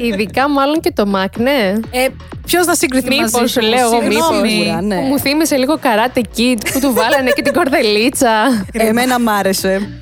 [0.02, 1.74] Ειδικά μάλλον και το Mac, ναι.
[1.92, 2.08] Ε,
[2.46, 4.50] Ποιος να συγκριθεί μαζί Μήπως, σου, λέω εγώ, συγγνώμη.
[4.50, 4.96] Σίγουρα, ναι.
[4.96, 8.66] Που μου θύμισε λίγο Karate Kid που του βάλανε και την κορδελίτσα.
[8.72, 10.02] Εμένα μ' άρεσε.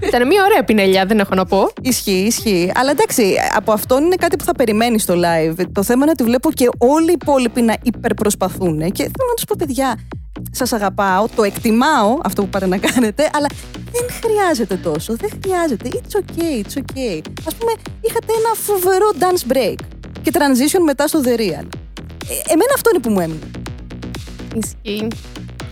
[0.00, 1.70] Ήταν μια ωραία πινελιά, δεν έχω να πω.
[1.82, 2.72] Ισχύει, ισχύει.
[2.74, 5.54] Αλλά εντάξει, από αυτό είναι κάτι που θα περιμένει στο live.
[5.72, 8.78] Το θέμα είναι ότι βλέπω και όλοι οι υπόλοιποι να υπερπροσπαθούν.
[8.78, 9.98] Και θέλω να τους πω, παιδιά,
[10.50, 13.46] σας αγαπάω, το εκτιμάω αυτό που πάτε να κάνετε, αλλά
[13.92, 15.16] δεν χρειάζεται τόσο.
[15.16, 15.88] Δεν χρειάζεται.
[15.92, 17.20] It's okay, it's okay.
[17.50, 19.78] Α πούμε, είχατε ένα φοβερό dance break
[20.22, 21.66] και transition μετά στο The Real.
[22.28, 23.50] Ε, εμένα αυτό είναι που μου έμεινε.
[24.54, 25.08] Ισχύει.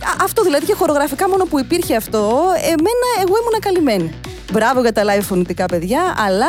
[0.03, 4.13] Α, Αυτό δηλαδή και χορογραφικά μόνο που υπήρχε αυτό, εμένα εγώ ήμουν καλυμμένη.
[4.51, 6.47] Μπράβο για τα live φωνητικά παιδιά, αλλά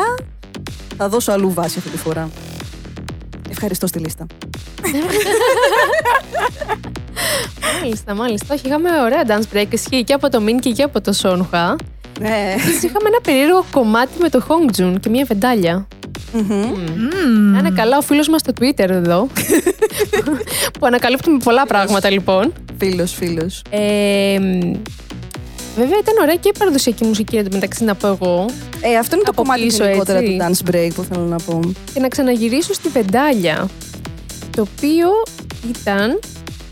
[0.97, 2.29] θα δώσω αλλού βάση αυτή τη φορά.
[3.49, 4.25] Ευχαριστώ στη λίστα.
[7.81, 8.53] Μάλιστα, μάλιστα.
[8.53, 9.65] Όχι, είχαμε ωραία dance break.
[9.69, 11.75] Ισχύει και από το Min και από το Sonhwa.
[12.19, 12.53] Ναι.
[12.53, 15.87] Επίσης, είχαμε ένα περίεργο κομμάτι με το Hongjun και μια βεντάλια.
[16.33, 17.51] Μμμ.
[17.51, 19.27] Να είναι καλά ο φίλος μας στο Twitter εδώ.
[20.79, 22.53] που ανακαλύπτουμε πολλά πράγματα λοιπόν.
[22.77, 23.61] Φίλος, φίλος.
[23.69, 23.79] Ε,
[24.39, 24.71] μ,
[25.75, 28.45] βέβαια ήταν ωραία και η παραδοσιακή μουσική εν τω μεταξύ να πω εγώ.
[28.81, 30.37] Ε, αυτό είναι το Από κομμάτι πίσω, γενικότερα έτσι.
[30.37, 31.59] του dance break που θέλω να πω.
[31.93, 33.67] Και να ξαναγυρίσω στη βεντάλια.
[34.55, 35.07] Το οποίο
[35.69, 36.19] ήταν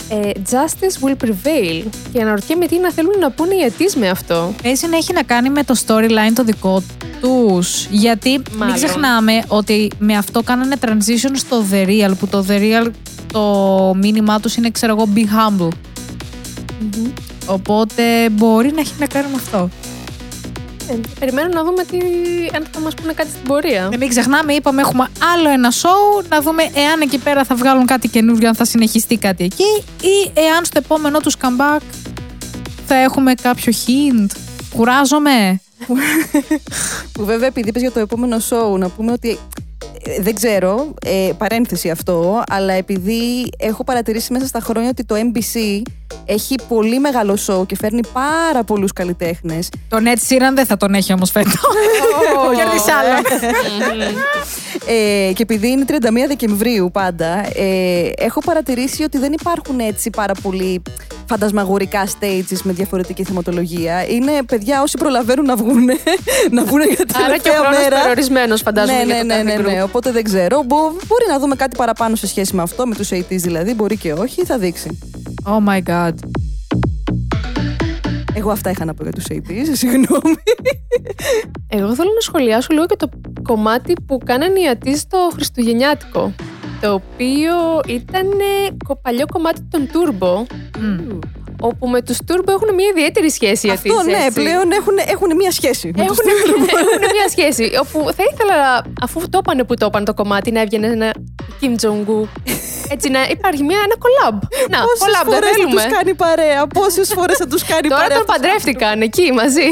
[0.09, 1.83] ε, Justice will prevail.
[2.13, 4.53] Και αναρωτιέμαι τι να θέλουν να πούνε οι αιτής με αυτό.
[4.63, 6.83] Παίζει να έχει να κάνει με το storyline το δικό
[7.21, 7.85] τους.
[7.85, 8.75] Γιατί μην Μάλλον.
[8.75, 12.91] ξεχνάμε ότι με αυτό κάνανε transition στο The Real, που το The Real
[13.33, 15.69] το μήνυμά τους είναι, ξέρω εγώ, be humble.
[17.45, 19.69] Οπότε μπορεί να έχει να κάνει με αυτό.
[20.89, 21.97] Ε, περιμένω να δούμε τι,
[22.55, 23.89] αν θα μας πούνε κάτι στην πορεία.
[23.93, 27.85] Ε, μην ξεχνάμε, είπαμε, έχουμε άλλο ένα show, να δούμε εάν εκεί πέρα θα βγάλουν
[27.85, 31.79] κάτι καινούργιο, αν θα συνεχιστεί κάτι εκεί, ή εάν στο επόμενό τους comeback
[32.85, 34.27] θα έχουμε κάποιο hint.
[34.75, 35.61] Κουράζομαι.
[37.11, 39.37] Που βέβαια επειδή είπες για το επόμενο show, να πούμε ότι ε,
[40.19, 45.81] δεν ξέρω, ε, παρένθεση αυτό, αλλά επειδή έχω παρατηρήσει μέσα στα χρόνια ότι το MBC
[46.25, 50.93] έχει πολύ μεγάλο show και φέρνει πάρα πολλούς καλλιτέχνες Τον Ed Sheeran δεν θα τον
[50.93, 51.53] έχει όμως φέτος.
[52.55, 53.13] Κέρδισε άλλο.
[54.87, 55.93] Ε, και επειδή είναι 31
[56.27, 60.81] Δεκεμβρίου πάντα, ε, έχω παρατηρήσει ότι δεν υπάρχουν έτσι πάρα πολύ
[61.29, 64.07] φαντασμαγορικά stages με διαφορετική θεματολογία.
[64.07, 65.85] Είναι παιδιά όσοι προλαβαίνουν να βγουν,
[66.51, 67.97] να βγουν για την Άρα και ο τελευταία χρόνος μέρα.
[67.99, 69.85] περιορισμένος φαντάζομαι ναι, για ναι, το ναι, κάθε ναι, ναι, group.
[69.85, 70.63] οπότε δεν ξέρω.
[70.65, 73.97] Μπο- μπορεί να δούμε κάτι παραπάνω σε σχέση με αυτό, με τους 80s δηλαδή, μπορεί
[73.97, 74.99] και όχι, θα δείξει.
[75.45, 76.13] Oh my god.
[78.33, 80.35] Εγώ αυτά είχα να πω για τους 80s, συγγνώμη.
[81.67, 83.09] Εγώ θέλω να σχολιάσω λίγο και το
[83.41, 86.33] κομμάτι που κάνανε οι ατοί στο Χριστουγεννιάτικο.
[86.81, 87.53] Το οποίο
[87.87, 90.45] ήταν ε, κο- παλιό κομμάτι των Turbo,
[90.79, 91.19] Μμ.
[91.61, 94.41] Όπου με τους Turbo έχουν μια ιδιαίτερη σχέση οι αυτό Αττής, ναι, έτσι.
[94.41, 95.91] πλέον έχουν, έχουν μία σχέση.
[95.97, 97.71] με τους Έχουν, έχουν μια σχέση.
[97.81, 101.13] Όπου θα ήθελα, αφού το έπανε που το έπανε το κομμάτι, να έβγαινε ένα
[101.61, 102.27] Kim Jong-un.
[102.91, 104.37] Έτσι να υπάρχει μια, ένα collab.
[104.69, 105.81] Να, Πόσες collab δεν φορές θα θέλουμε.
[105.83, 108.17] τους κάνει παρέα, πόσες φορές θα τους κάνει Τώρα παρέα.
[108.17, 109.67] τον παντρεύτηκαν εκεί μαζί.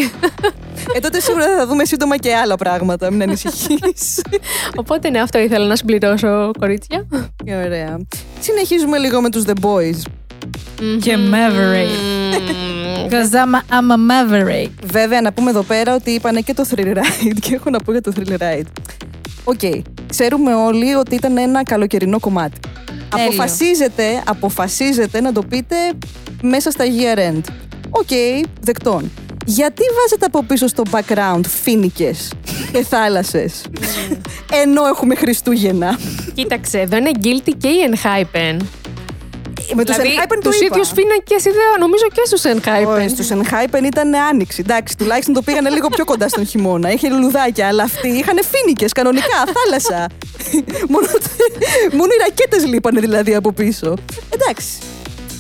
[0.96, 3.12] Ε, τότε σίγουρα θα δούμε σύντομα και άλλα πράγματα.
[3.12, 4.22] Μην ανησυχείς.
[4.76, 7.08] Οπότε ναι, αυτό ήθελα να συμπληρώσω, κορίτσια.
[7.46, 7.98] Και ωραία.
[8.40, 10.00] Συνεχίζουμε λίγο με τους The Boyz.
[11.02, 11.92] Και Maverick.
[13.10, 14.70] Because I'm a, I'm a Maverick.
[14.84, 17.92] Βέβαια, να πούμε εδώ πέρα ότι είπανε και το Thrill Ride και έχω να πω
[17.92, 18.66] για το Thrill Ride.
[19.44, 22.60] Οκ, ξέρουμε όλοι ότι ήταν ένα καλοκαιρινό κομμάτι.
[23.10, 23.28] Τέλειο.
[23.28, 25.76] Αποφασίζετε, αποφασίζετε να το πείτε
[26.42, 27.42] μέσα στα year end.
[27.90, 28.10] Οκ,
[28.62, 29.12] δεκτόν.
[29.46, 32.34] Γιατί βάζετε από πίσω στο background φοίνικες
[32.74, 33.66] και θάλασσες,
[34.64, 36.00] ενώ έχουμε Χριστούγεννα;
[36.34, 38.58] Κοίταξε, εδώ είναι guilty και η Enhypen.
[39.76, 40.66] Με τους Δηλαδή, Enhypen το τους είπα.
[40.76, 42.88] ίδιους φοίνικες είδα νομίζω και στους Enhypen.
[42.98, 44.62] Όχι, στους Enhypen ήταν άνοιξη.
[44.66, 46.92] Εντάξει, τουλάχιστον το πήγανε λίγο πιο κοντά στον χειμώνα.
[46.92, 50.08] Είχε λουλουδάκια, αλλά αυτοί είχαν φοίνικες, κανονικά, θάλασσα.
[50.94, 51.08] μόνο,
[51.92, 53.94] μόνο οι ρακέτες λείπανε δηλαδή από πίσω.
[54.30, 54.68] Εντάξει.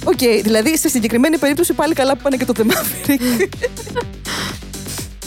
[0.03, 3.47] Οκ, δηλαδή στη συγκεκριμένη περίπτωση πάλι καλά που πάνε και το The Maverick.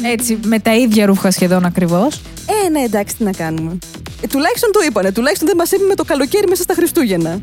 [0.03, 2.21] Έτσι, με τα ίδια ρούχα σχεδόν ακριβώς.
[2.65, 3.79] ε, ναι, εντάξει, τι να κάνουμε.
[4.23, 5.13] Ε, τουλάχιστον το είπανε.
[5.13, 7.41] Τουλάχιστον δεν μας έπειμε το καλοκαίρι μέσα στα Χριστούγεννα.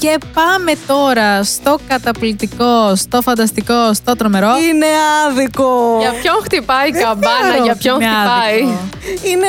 [0.00, 4.48] Και πάμε τώρα στο καταπληκτικό, στο φανταστικό, στο τρομερό.
[4.68, 4.86] Είναι
[5.26, 5.96] άδικο.
[6.00, 9.28] Για ποιον χτυπάει η καμπάνα, θεωρώ για ότι ποιον είναι χτυπάει; άδικο.
[9.28, 9.46] Είναι.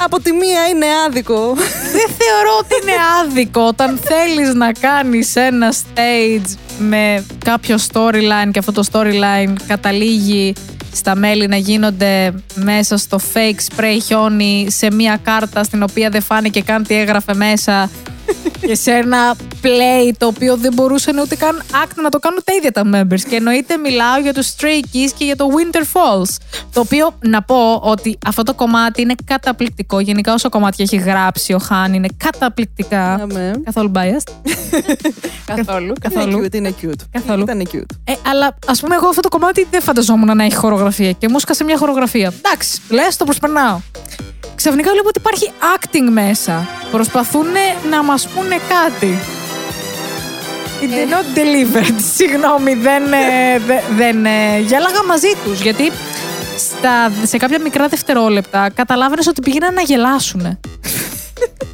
[0.00, 1.54] Από τη μία είναι άδικο.
[1.92, 8.58] Δεν θεωρώ ότι είναι άδικο όταν θέλεις να κάνεις ένα stage με κάποιο storyline και
[8.58, 10.54] αυτό το storyline καταλήγει
[10.98, 16.22] στα μέλη να γίνονται μέσα στο fake spray χιόνι σε μια κάρτα στην οποία δεν
[16.22, 17.90] φάνηκε καν τι έγραφε μέσα
[18.60, 22.52] και σε ένα play το οποίο δεν μπορούσαν ούτε καν act να το κάνουν τα
[22.54, 23.20] ίδια τα members.
[23.28, 26.36] Και εννοείται μιλάω για τους Stray Kids και για το Winter Falls.
[26.72, 30.00] Το οποίο να πω ότι αυτό το κομμάτι είναι καταπληκτικό.
[30.00, 33.14] Γενικά όσο κομμάτι έχει γράψει ο Χάν είναι καταπληκτικά.
[33.14, 33.60] Αμέ.
[33.64, 34.32] Καθόλου biased.
[35.44, 35.92] Καθόλου.
[36.00, 36.38] Καθόλου.
[36.38, 37.02] Είναι cute, είναι cute.
[37.10, 37.42] Καθόλου.
[37.42, 37.96] Ήταν cute.
[38.04, 41.36] Ε, αλλά ας πούμε, εγώ αυτό το κομμάτι δεν φανταζόμουν να έχει χορογραφία και μου
[41.36, 42.32] έσκασε μια χορογραφία.
[42.36, 43.80] Εντάξει, λες, το προσπερνάω.
[44.58, 46.68] Ξαφνικά βλέπω ότι υπάρχει acting μέσα.
[46.90, 47.46] Προσπαθούν
[47.90, 49.18] να μας πούνε κάτι.
[50.80, 51.94] It did not delivered.
[52.16, 55.60] Συγγνώμη, δεν, ε, δε- δεν ε, γέλαγα μαζί τους.
[55.60, 55.92] Γιατί
[56.58, 60.58] στα, σε κάποια μικρά δευτερόλεπτα καταλάβαινες ότι πήγαιναν να γελάσουν.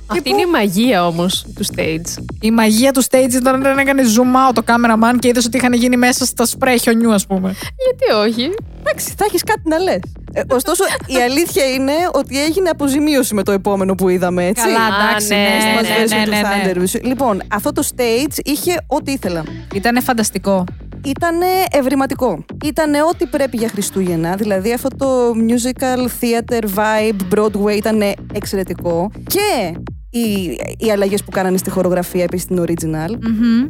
[0.07, 2.24] Αυτή είναι η μαγεία όμως του stage.
[2.40, 5.72] Η μαγεία του stage ήταν όταν έκανε zoom out το cameraman και είδες ότι είχαν
[5.72, 7.55] γίνει μέσα στα σπρέ χιονιού, ας πούμε.
[7.85, 8.50] Γιατί όχι;
[8.81, 10.00] Εντάξει, θα έχεις κάτι να λες.
[10.33, 14.62] Ε, ωστόσο, η αλήθεια είναι ότι έγινε αποζημίωση με το επόμενο που είδαμε, έτσι.
[14.62, 16.83] Καλά, Α, εντάξει, ναι, ναι, Στη μας ναι, version ναι, του ναι, ναι.
[16.83, 17.05] Thunderous.
[17.05, 19.46] Λοιπόν, αυτό το stage είχε ό,τι ήθελαν.
[19.74, 20.64] Ήταν φανταστικό.
[21.05, 21.37] Ήταν
[21.71, 22.45] ευρηματικό.
[22.64, 24.35] Ήταν ό,τι πρέπει για Χριστούγεννα.
[24.35, 29.11] Δηλαδή αυτό το musical theater vibe Broadway ήταν εξαιρετικό.
[29.27, 29.77] Και
[30.11, 33.19] οι, οι αλλαγές που κάνανε στη χορογραφία επίσης στην original.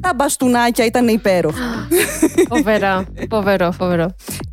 [0.00, 1.88] Τα μπαστουνάκια ήταν υπέροχα.
[2.48, 3.04] Φοβερά.
[3.30, 4.06] Φοβερό, φοβερό.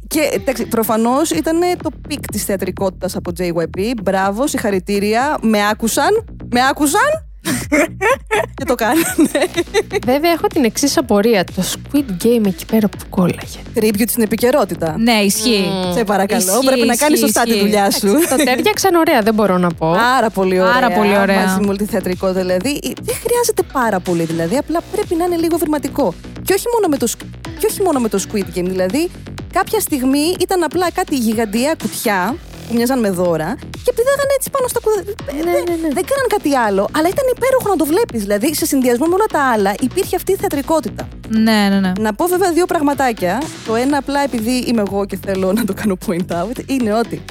[0.08, 3.82] Και εντάξει, προφανώς ήταν το peak της θεατρικότητας από JYP.
[4.04, 5.38] Μπράβο, συγχαρητήρια.
[5.41, 6.26] Με άκουσαν.
[6.52, 7.31] Με άκουσαν.
[8.56, 9.06] Και το κάνανε.
[10.06, 11.43] Βέβαια, έχω την εξής απορία.
[11.43, 13.60] Το Squid Game εκεί πέρα που κόλλαγε.
[13.75, 14.95] Tribute στην επικαιρότητα.
[14.97, 15.65] Ναι, ισχύει.
[15.93, 17.62] Σε παρακαλώ, Ισχύει, πρέπει να κάνεις ισχύει, σωστά τη ισχύει.
[17.62, 18.08] δουλειά σου.
[18.30, 19.91] Το ταίριαξαν ωραία, δεν μπορώ να πω.
[19.91, 20.73] Πάρα πολύ ωραία.
[20.73, 21.45] Πάρα πολύ ωραία.
[21.45, 22.80] Μαζί με θεατρικό δηλαδή.
[23.01, 24.58] Δεν χρειάζεται πάρα πολύ δηλαδή.
[24.58, 26.13] Απλά πρέπει να είναι λίγο βερματικό.
[26.43, 27.25] Και όχι μόνο με το, σκ-
[27.60, 28.65] και όχι μόνο με το Squid Game.
[28.67, 29.10] Δηλαδή,
[29.54, 32.36] κάποια στιγμή ήταν απλά κάτι γιγαντιαία κουτιά
[32.67, 35.02] που μοιάζαν με δώρα και πηδάγανε έτσι πάνω στα κουδά.
[35.45, 35.54] Ναι,
[35.97, 38.21] Δεν κάναν κάτι άλλο, αλλά ήταν υπέροχο να το βλέπεις.
[38.21, 41.08] Δηλαδή, σε συνδυασμό με όλα τα άλλα, υπήρχε αυτή η θεατρικότητα.
[41.28, 41.91] Ναι, ναι, ναι.
[42.00, 43.41] Να πω βέβαια δύο πραγματάκια.
[43.65, 47.21] Το ένα απλά επειδή είμαι εγώ και θέλω να το κάνω point out είναι ότι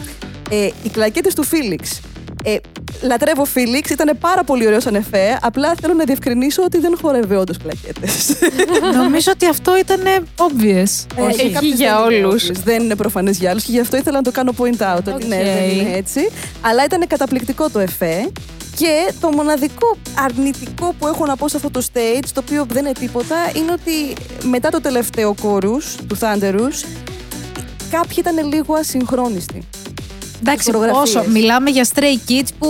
[0.50, 2.00] ε, οι κλακέτες του Felix.
[2.44, 2.56] Ε,
[3.02, 5.38] λατρεύω Felix, ήταν πάρα πολύ ωραίο σαν εφέ.
[5.42, 8.36] Απλά θέλω να διευκρινίσω ότι δεν χορεύει όντως κλακέτες.
[9.02, 10.00] Νομίζω ότι αυτό ήταν
[10.36, 11.06] obvious.
[11.16, 11.46] Ε, Όχι.
[11.46, 12.48] για κάποιους για δεν είναι όλους.
[12.48, 12.54] obvious.
[12.64, 15.14] Δεν είναι προφανές για άλλους και γι' αυτό ήθελα να το κάνω point out.
[15.14, 15.42] Ότι ναι, Οκ.
[15.42, 16.28] δεν είναι έτσι.
[16.60, 18.30] Αλλά ήταν καταπληκτικό το εφέ.
[18.76, 22.84] Και το μοναδικό αρνητικό που έχω να πω σε αυτό το stage, το οποίο δεν
[22.84, 26.84] είναι τίποτα, είναι ότι μετά το τελευταίο chorus του Thunderous,
[27.90, 29.68] κάποιοι ήταν λίγο ασυγχρόνιστοι.
[30.40, 31.16] Εντάξει, φωτογραφίες.
[31.16, 32.68] όσο μιλάμε για stray kids που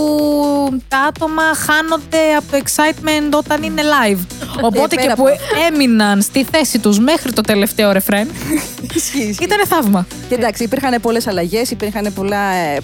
[0.87, 4.17] τα άτομα χάνονται από το excitement όταν είναι live.
[4.61, 5.45] Οπότε Ε, πέρα και από που αυτό.
[5.73, 8.27] έμειναν στη θέση τους μέχρι το τελευταίο ρεφρέν,
[8.95, 9.21] Ισχύει.
[9.23, 9.43] ισχύει.
[9.43, 10.07] ήταν θαύμα.
[10.29, 12.13] Και εντάξει, υπήρχαν πολλές αλλαγές, υπήρχαν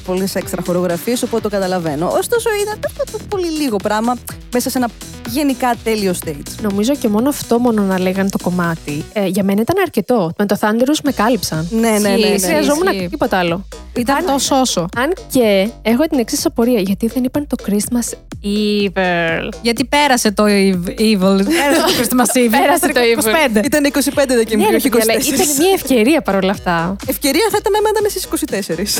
[0.06, 2.08] πολλές έξτρα χορογραφίες, οπότε το καταλαβαίνω.
[2.08, 4.16] Ωστόσο, ήταν αυτό το πολύ λίγο πράγμα.
[4.54, 4.88] μέσα σε ένα
[5.30, 6.52] γενικά τέλειο stage.
[6.62, 9.06] Νομίζω και μόνο αυτό μόνο να λέγανε το κομμάτι.
[9.14, 10.32] Ε, για μένα ήταν αρκετό.
[10.38, 11.68] Με το Thunderous με κάλυψαν.
[11.72, 12.16] Ναι, ναι, ναι.
[12.18, 12.40] Δεν ναι.
[12.48, 13.08] χρειαζόμουν ισχύει.
[13.10, 13.68] τίποτα άλλο.
[13.98, 14.88] Ήταν τόσο όσο.
[14.98, 18.14] Αν και έχω την εξής απορία, γιατί δεν είπαν το Christmas
[18.44, 19.50] Evil.
[19.62, 21.40] Γιατί πέρασε το ev- evil.
[21.60, 22.50] Πέρασε το Christmas Evil.
[22.52, 23.58] Πέρασε το evil.
[23.60, 23.66] 25.
[23.66, 24.98] Ήταν 25 Δεκεμβρίου, Ναι, ρε, όχι 24.
[24.98, 26.96] παιδιά, αλλά ήταν μια ευκαιρία παρόλα αυτά.
[27.08, 28.22] Ευκαιρία θα ήταν να ήταν στι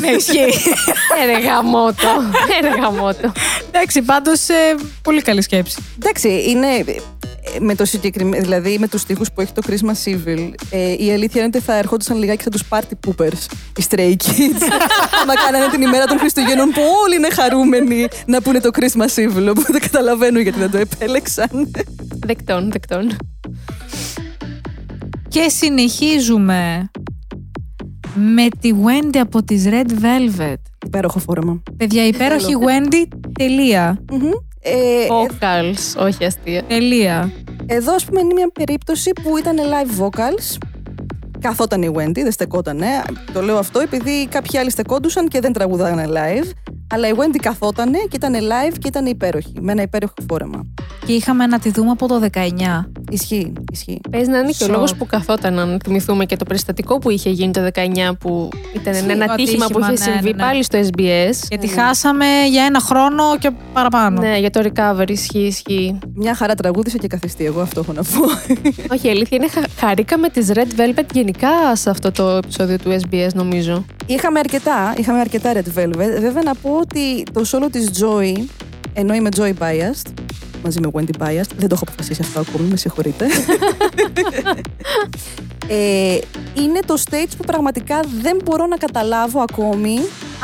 [0.00, 0.70] Ναι, ισχύει.
[1.22, 2.08] Έρε γαμότο.
[2.62, 3.32] Έρε γαμότο.
[3.68, 4.46] Εντάξει, πάντως
[5.02, 5.76] πολύ καλή σκέψη.
[6.02, 6.94] Εντάξει, είναι ε,
[7.60, 11.40] με το συγκεκριμένο, δηλαδή με τους στίχους που έχει το Christmas Evil, ε, η αλήθεια
[11.42, 13.46] είναι ότι θα ερχόντουσαν λιγάκι σαν τους Party Poopers,
[13.78, 14.62] οι Stray Kids.
[15.22, 19.54] Άμα κάνανε την ημέρα των Χριστουγέννων που όλοι είναι χαρούμενοι να πούνε το Christmas Evil,
[19.56, 21.70] οπότε καταλαβαίνω γιατί δεν το επέλεξαν.
[22.26, 23.16] Δεκτών, δεκτών.
[25.28, 26.90] Και συνεχίζουμε
[28.14, 30.56] με τη Wendy από τις Red Velvet.
[30.86, 31.62] Υπέροχο φόρεμα.
[31.76, 34.04] Παιδιά, υπέροχη Wendy, τελεία.
[34.12, 34.30] Μμμ.
[34.68, 36.62] Ε, Vocals, όχι αστεία.
[36.62, 37.32] Τελεία.
[37.66, 40.58] Εδώ, ας πούμε, είναι μια περίπτωση που ήταν live vocals.
[41.40, 42.86] Καθόταν η Wendy, δεν στεκότανε.
[43.32, 46.50] Το λέω αυτό επειδή κάποιοι άλλοι στεκόντουσαν και δεν τραγουδάγανε live.
[46.94, 49.52] Αλλά η Wendy καθότανε και ήταν live και ήταν υπέροχη.
[49.60, 50.66] Με ένα υπέροχο φόρεμα.
[51.06, 52.38] Και είχαμε να τη δούμε από το 19.
[53.10, 54.00] Ισχύει, ισχύει.
[54.10, 54.70] Παίζει να είναι και ο Σοκ.
[54.74, 58.92] λόγος που καθόταν, αν θυμηθούμε και το περιστατικό που είχε γίνει το 19, που ήταν
[58.92, 60.42] Ισχύει, ένα το τύχημα που ατύχημα, είχε ναι, συμβεί ναι, ναι.
[60.42, 61.46] πάλι στο SBS.
[61.48, 64.20] Γιατί χάσαμε για ένα χρόνο και παραπάνω.
[64.20, 65.98] Ναι, για το recovery, ισχύει, ισχύει.
[66.14, 68.24] Μια χαρά τραγούδισε και καθιστή, εγώ αυτό έχω να πω.
[68.94, 72.98] Όχι, η αλήθεια είναι χα- χαρήκαμε τις Red Velvet γενικά σε αυτό το επεισόδιο του
[73.00, 73.84] SBS, νομίζω.
[74.06, 76.20] είχαμε αρκετά, είχαμε αρκετά Red Velvet.
[76.20, 78.44] Βέβαια να πω ότι το solo της Joy,
[78.92, 80.12] ενώ είμαι Joy Biased,
[80.64, 83.26] μαζί με Wendy Biased, δεν το έχω αποφασίσει αυτό ακόμη, με συγχωρείτε.
[85.68, 86.18] ε,
[86.54, 89.98] είναι το stage που πραγματικά δεν μπορώ να καταλάβω ακόμη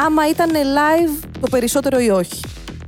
[0.06, 2.40] άμα ήταν live το περισσότερο ή όχι.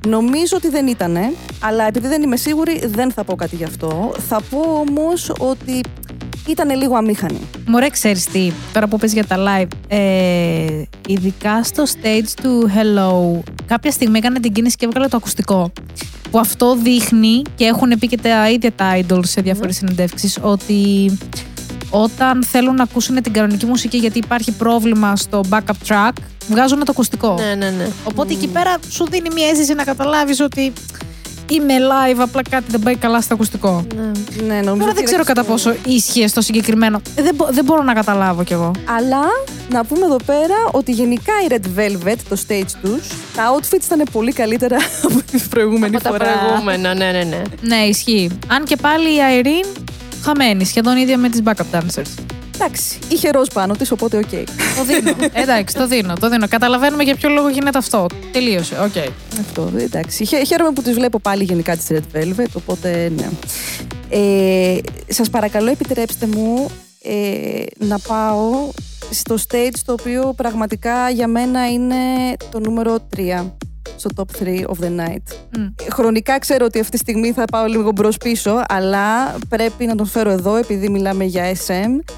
[0.06, 4.14] Νομίζω ότι δεν ήτανε, αλλά επειδή δεν είμαι σίγουρη δεν θα πω κάτι γι' αυτό.
[4.28, 5.80] Θα πω όμως ότι
[6.50, 7.40] ήταν λίγο αμήχανη.
[7.66, 13.40] Μωρέ, ξέρεις τι, τώρα που πες για τα live, ε, ειδικά στο stage του Hello,
[13.66, 15.72] κάποια στιγμή έκανε την κίνηση και έβγαλε το ακουστικό.
[16.30, 21.10] Που αυτό δείχνει και έχουν πει και τα ίδια τα idols σε διάφορες συνεντεύξεις ότι
[21.90, 26.12] όταν θέλουν να ακούσουν την κανονική μουσική γιατί υπάρχει πρόβλημα στο backup track,
[26.48, 27.34] βγάζουν το ακουστικό.
[27.34, 27.88] Ναι, ναι, ναι.
[28.04, 30.72] Οπότε εκεί πέρα σου δίνει μια αίσθηση να καταλάβεις ότι
[31.50, 33.86] είμαι live, απλά κάτι δεν πάει καλά στο ακουστικό.
[33.96, 34.02] ναι.
[34.46, 35.52] Ναι, νομίζω Τώρα ότι δεν ξέρω κατά ξέρω.
[35.56, 37.00] πόσο ίσχυε στο συγκεκριμένο.
[37.14, 38.70] Ε, Δεν, μπο- δεν μπορώ να καταλάβω κι εγώ.
[38.98, 39.22] Αλλά
[39.70, 43.06] να πούμε εδώ πέρα ότι γενικά η Red Velvet, το stage τους,
[43.36, 44.76] τα outfits ήταν πολύ καλύτερα
[45.10, 46.24] από την προηγούμενη Από τα φορά.
[46.24, 47.42] προηγούμενα, ναι, ναι, ναι.
[47.60, 48.30] Ναι, ισχύει.
[48.46, 49.78] Αν και πάλι η Irene
[50.24, 52.24] χαμένη, σχεδόν ίδια με τις backup dancers.
[52.60, 54.30] Εντάξει, είχε ροζ πάνω της, οπότε οκ.
[54.76, 55.12] Το δίνω.
[55.32, 56.48] Εντάξει, το δίνω, το δίνω.
[56.48, 58.06] Καταλαβαίνουμε για ποιο λόγο γίνεται αυτό.
[58.32, 58.74] Τελείωσε.
[58.84, 58.96] Οκ.
[59.40, 60.24] Αυτό, εντάξει.
[60.26, 63.28] Χαι- Χαίρομαι που τις βλέπω πάλι γενικά τις Red Velvet, οπότε ναι.
[64.08, 66.70] Ε, σας παρακαλώ επιτρέψτε μου
[67.02, 68.70] ε, να πάω
[69.10, 71.94] στο stage το οποίο πραγματικά για μένα είναι
[72.50, 73.46] το νούμερο 3
[73.96, 75.34] στο top 3 of the night.
[75.58, 75.66] Μμ.
[75.92, 80.06] Χρονικά ξέρω ότι αυτή τη στιγμή θα πάω λίγο μπρος πίσω, αλλά πρέπει να τον
[80.06, 82.12] φέρω εδώ επειδή μιλάμε για SM.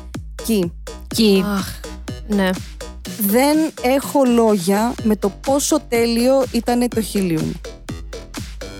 [0.44, 0.72] Κι
[1.06, 1.44] Κι.
[1.56, 1.80] Αχ,
[2.26, 2.50] ναι.
[3.20, 7.50] δεν έχω λόγια με το πόσο τέλειο ήταν το Helium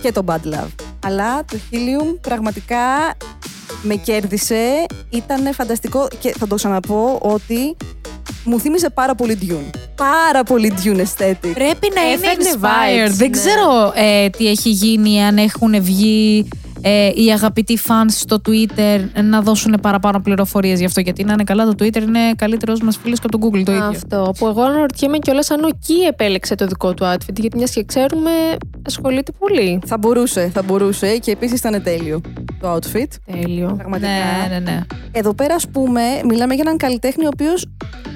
[0.01, 0.69] και το Bad Love.
[1.05, 2.77] Αλλά το Helium πραγματικά
[3.83, 7.75] με κέρδισε, ήταν φανταστικό και θα το ξαναπώ ότι
[8.43, 9.77] μου θύμιζε πάρα πολύ Dune.
[9.95, 11.51] Πάρα πολύ Dune aesthetic.
[11.53, 13.07] Πρέπει να είναι Έφερνε inspired.
[13.07, 13.37] vibes, Δεν ναι.
[13.37, 16.47] ξέρω ε, τι έχει γίνει, αν έχουν βγει
[16.81, 20.99] ε, οι αγαπητοί fans στο Twitter να δώσουν παραπάνω πληροφορίες γι' αυτό.
[20.99, 23.71] Γιατί να είναι καλά, το Twitter είναι καλύτερος μας φίλος και από το Google το
[23.71, 23.85] ίδιο.
[23.85, 24.33] Αυτό.
[24.37, 27.83] Που εγώ αναρωτιέμαι κιόλας αν ο Κι επέλεξε το δικό του outfit, γιατί μιας και
[27.83, 28.31] ξέρουμε
[28.85, 29.79] ασχολείται πολύ.
[29.85, 32.21] Θα μπορούσε, θα μπορούσε και επίσης ήταν τέλειο
[32.59, 33.07] το outfit.
[33.31, 33.73] Τέλειο.
[33.77, 34.11] Πραγματικά.
[34.11, 34.81] Ναι, ναι, ναι.
[35.11, 37.65] Εδώ πέρα, ας πούμε, μιλάμε για έναν καλλιτέχνη ο οποίος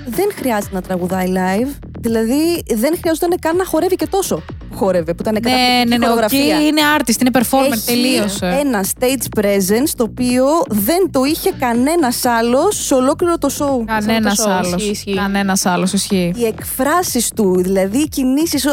[0.05, 1.77] δεν χρειάζεται να τραγουδάει live.
[1.99, 5.97] Δηλαδή, δεν χρειαζόταν καν να χορεύει και τόσο που χόρευε, που ήταν Ναι, καταπληκτική ναι,
[5.97, 6.05] ναι.
[6.05, 6.57] Ο χορογραφία.
[6.59, 8.57] Key είναι artist, είναι performer, Έχει τελείωσε.
[8.63, 13.83] ένα stage presence το οποίο δεν το είχε κανένας άλλος σε ολόκληρο το show.
[13.85, 14.73] Κανένας show, άλλος.
[14.75, 15.13] ισχύει, ισχύει.
[15.13, 16.33] Κανένας άλλος, ισχύει.
[16.35, 18.65] Οι εκφράσεις του, δηλαδή οι κινήσεις,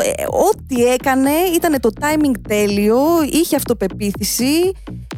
[0.52, 2.98] ό,τι έκανε ήταν το timing τέλειο,
[3.30, 4.72] είχε αυτοπεποίθηση.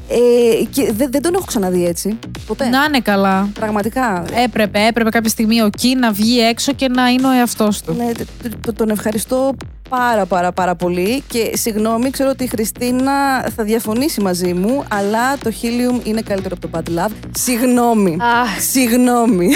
[0.08, 2.18] Ε, και δεν, δεν τον έχω ξαναδεί έτσι.
[2.46, 2.68] Ποτέ.
[2.68, 3.48] Να είναι καλά.
[3.54, 4.24] Πραγματικά.
[4.44, 7.94] Έπρεπε, έπρεπε κάποια στιγμή ο Κι να βγει έξω και να είναι ο εαυτός του.
[7.94, 9.54] Ναι, τε- τε- το- τον ευχαριστώ
[9.96, 13.12] πάρα πάρα πάρα πολύ και συγγνώμη, ξέρω ότι η Χριστίνα
[13.56, 17.12] θα διαφωνήσει μαζί μου, αλλά το Helium είναι καλύτερο από το Bad Love.
[17.38, 18.16] Συγγνώμη.
[18.21, 18.60] Αχ.
[18.60, 19.48] Συγγνώμη.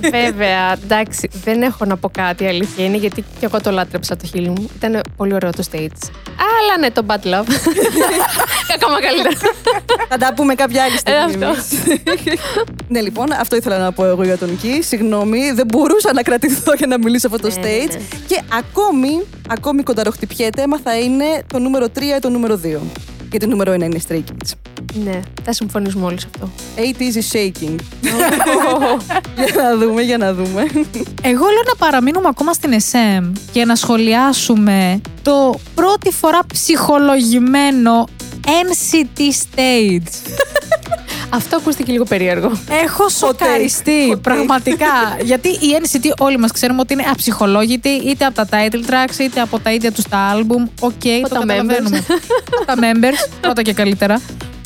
[0.00, 4.16] Βέβαια, εντάξει, δεν έχω να πω κάτι, η αλήθεια είναι, γιατί και εγώ το λάτρεψα
[4.16, 4.68] το χείλη μου.
[4.76, 5.98] Ήταν πολύ ωραίο το stage.
[6.58, 7.48] Αλλά ναι, το Bad Love.
[8.74, 9.52] Ακόμα καλύτερο.
[10.08, 11.44] θα τα πούμε κάποια άλλη Ε, στιγμή.
[11.44, 11.46] αυτό.
[11.46, 12.40] εμείς.
[12.88, 14.82] ναι, λοιπόν, αυτό ήθελα να πω εγώ για τον Κι.
[14.82, 17.92] Συγγνώμη, δεν μπορούσα να κρατηθώ για να μιλήσω αυτό το Ναι, ναι, stage.
[17.92, 18.00] ναι.
[18.26, 22.78] Και ακόμη, ακόμη κονταροχτυπιέται, έμα θα είναι το νούμερο 3 ή το νούμερο 2.
[23.30, 24.50] Γιατί το νούμερο 1 είναι Stray Kids.
[25.04, 26.50] ναι, θα συμφωνήσουμε όλοι σε αυτό.
[26.76, 27.76] 80 is shaking.
[29.44, 30.62] για να δούμε, για να δούμε.
[31.22, 38.08] Εγώ λέω να παραμείνουμε ακόμα στην SM και να σχολιάσουμε το πρώτη φορά ψυχολογημένο
[38.44, 40.08] NCT stage.
[41.30, 42.52] αυτό ακούστηκε λίγο περίεργο.
[42.84, 44.22] Έχω σοκαριστεί, Hot take.
[44.22, 44.86] πραγματικά.
[45.30, 49.40] Γιατί η NCT όλοι μας ξέρουμε ότι είναι αψυχολόγητοι είτε από τα title tracks είτε
[49.40, 50.68] από τα ίδια τους τα album.
[50.80, 52.04] Ok, Από το τα καταλαβαίνουμε.
[52.56, 54.20] Από τα members, πρώτα και καλύτερα.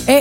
[0.07, 0.19] Ε,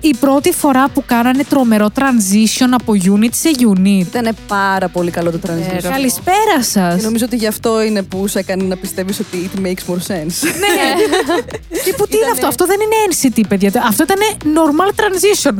[0.00, 4.06] η πρώτη φορά που κάνανε τρομερό transition από unit σε unit.
[4.06, 5.76] Ήταν πάρα πολύ καλό το transition.
[5.76, 5.92] Ξέρω.
[5.92, 7.02] Καλησπέρα Και σας.
[7.02, 10.34] νομίζω ότι γι' αυτό είναι που σε έκανε να πιστεύεις ότι it makes more sense.
[10.58, 10.94] Ναι.
[11.84, 13.72] Τύπου τι είναι αυτό, αυτό δεν είναι NCT, παιδιά.
[13.86, 15.52] Αυτό ήταν normal transition.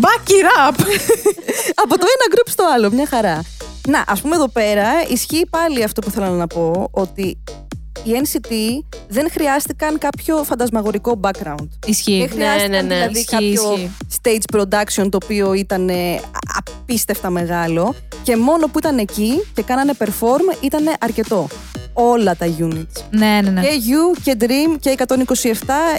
[0.00, 0.74] Back it up.
[1.82, 3.42] Από το ένα group στο άλλο, μια χαρά.
[3.88, 7.38] Να, ας πούμε εδώ πέρα ισχύει πάλι αυτό που θέλω να πω, ότι
[8.04, 8.50] οι NCT
[9.08, 11.68] δεν χρειάστηκαν κάποιο φαντασμαγορικό background.
[11.86, 12.18] Ισχύει.
[12.18, 13.90] Δεν χρειάστηκαν ναι, ναι, δηλαδή ισχύει, κάποιο ισχύει.
[14.22, 16.20] stage production το οποίο ήταν ε,
[16.58, 21.48] απίστευτα μεγάλο και μόνο που ήταν εκεί και κάνανε perform ήταν αρκετό.
[21.92, 23.02] Όλα τα units.
[23.10, 23.60] Ναι, ναι, ναι.
[23.60, 25.14] Και You και Dream και 127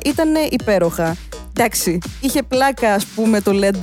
[0.05, 1.15] ήταν υπέροχα.
[1.57, 3.75] Εντάξει, είχε πλάκα ας πούμε το LED.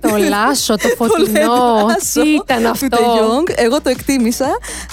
[0.00, 1.86] το λάσο, το LED φωτεινό.
[1.86, 3.52] λάσο Τι ήταν του αυτό; De Jong.
[3.56, 4.46] Εγώ το εκτίμησα.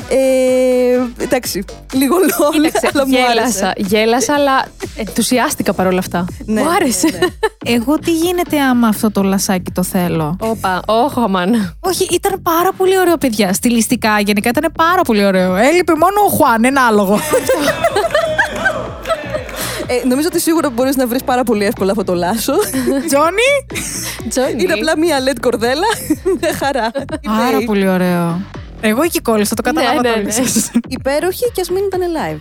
[0.10, 3.34] Ε, εντάξει, λίγο λόγο, Κοίταξε, αλλά μου άρεσε.
[3.36, 4.66] γέλασα, γέλασα, αλλά
[4.96, 6.26] ενθουσιάστηκα παρόλα αυτά.
[6.46, 7.08] Ναι, Μου άρεσε.
[7.12, 7.74] ναι, ναι.
[7.76, 11.78] Εγώ τι γίνεται άμα αυτό το λασάκι το θέλω; Όπα, όχο, αμάν.
[11.80, 13.54] Όχι, ήταν πάρα πολύ ωραίο, παιδιά.
[13.54, 15.56] Στιλιστικά, γενικά ήταν πάρα πολύ ωραίο.
[15.56, 17.20] Έλειπε μόνο ο Χουάν, ένα άλογο.
[19.88, 22.54] Ε, νομίζω ότι σίγουρα μπορείς να βρεις πάρα πολύ εύκολα αυτό το λάσο.
[23.08, 23.52] Τζόνι!
[24.30, 24.64] Τζόνι.
[24.64, 25.88] Είναι απλά μία LED κορδέλα.
[26.42, 26.92] Μια χαρά.
[27.24, 28.42] Πάρα Λέει, πολύ ωραίο.
[28.82, 30.30] Εγώ εκεί κόλλησα, το κατάλαβα Ναι, ναι, τώρα ναι.
[30.30, 30.72] εσείς.
[30.88, 32.38] Υπέροχη και ας μην ήταν live.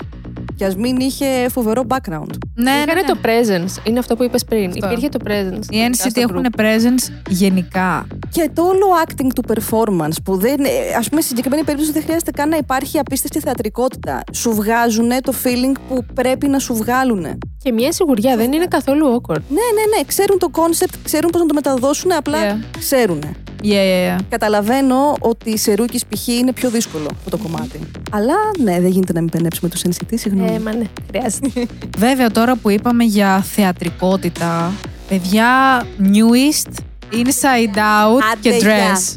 [0.63, 2.31] Και ας μην είχε φοβερό background.
[2.55, 3.07] Ναι, ναι, Είχανε ναι.
[3.07, 3.87] το presence.
[3.89, 4.69] Είναι αυτό που είπες πριν.
[4.69, 4.87] Αυτό.
[4.87, 5.73] Υπήρχε το presence.
[5.73, 8.07] Οι NCT έχουν presence γενικά.
[8.31, 10.61] Και το όλο acting του performance που δεν.
[10.65, 14.23] ε, ας πούμε, στη συγκεκριμένη περίπτωση δεν χρειάζεται καν να υπάρχει απίστευτη θεατρικότητα.
[14.33, 17.39] Σου βγάζουν το feeling που πρέπει να σου βγάλουν.
[17.63, 19.41] Και μια σιγουριά δεν είναι καθόλου awkward.
[19.49, 20.05] Ναι, ναι, ναι.
[20.07, 22.65] Ξέρουν το concept, ξέρουν πώς να το μεταδώσουν, απλά Yeah.
[22.79, 23.23] ξέρουν.
[23.63, 24.25] Yeah, yeah, yeah.
[24.29, 26.27] Καταλαβαίνω ότι η Σερούκη π.χ.
[26.27, 27.81] είναι πιο δύσκολο αυτό το κομμάτι.
[28.11, 30.55] Αλλά ναι, δεν γίνεται να μην πενέψουμε του NCT, συγγνώμη.
[30.55, 31.67] Ε, μα ναι, χρειάζεται.
[31.99, 34.73] Βέβαια, τώρα που είπαμε για θεατρικότητα,
[35.09, 36.73] παιδιά, newest,
[37.13, 38.61] inside out Άντε, και γεια.
[38.95, 39.15] dress.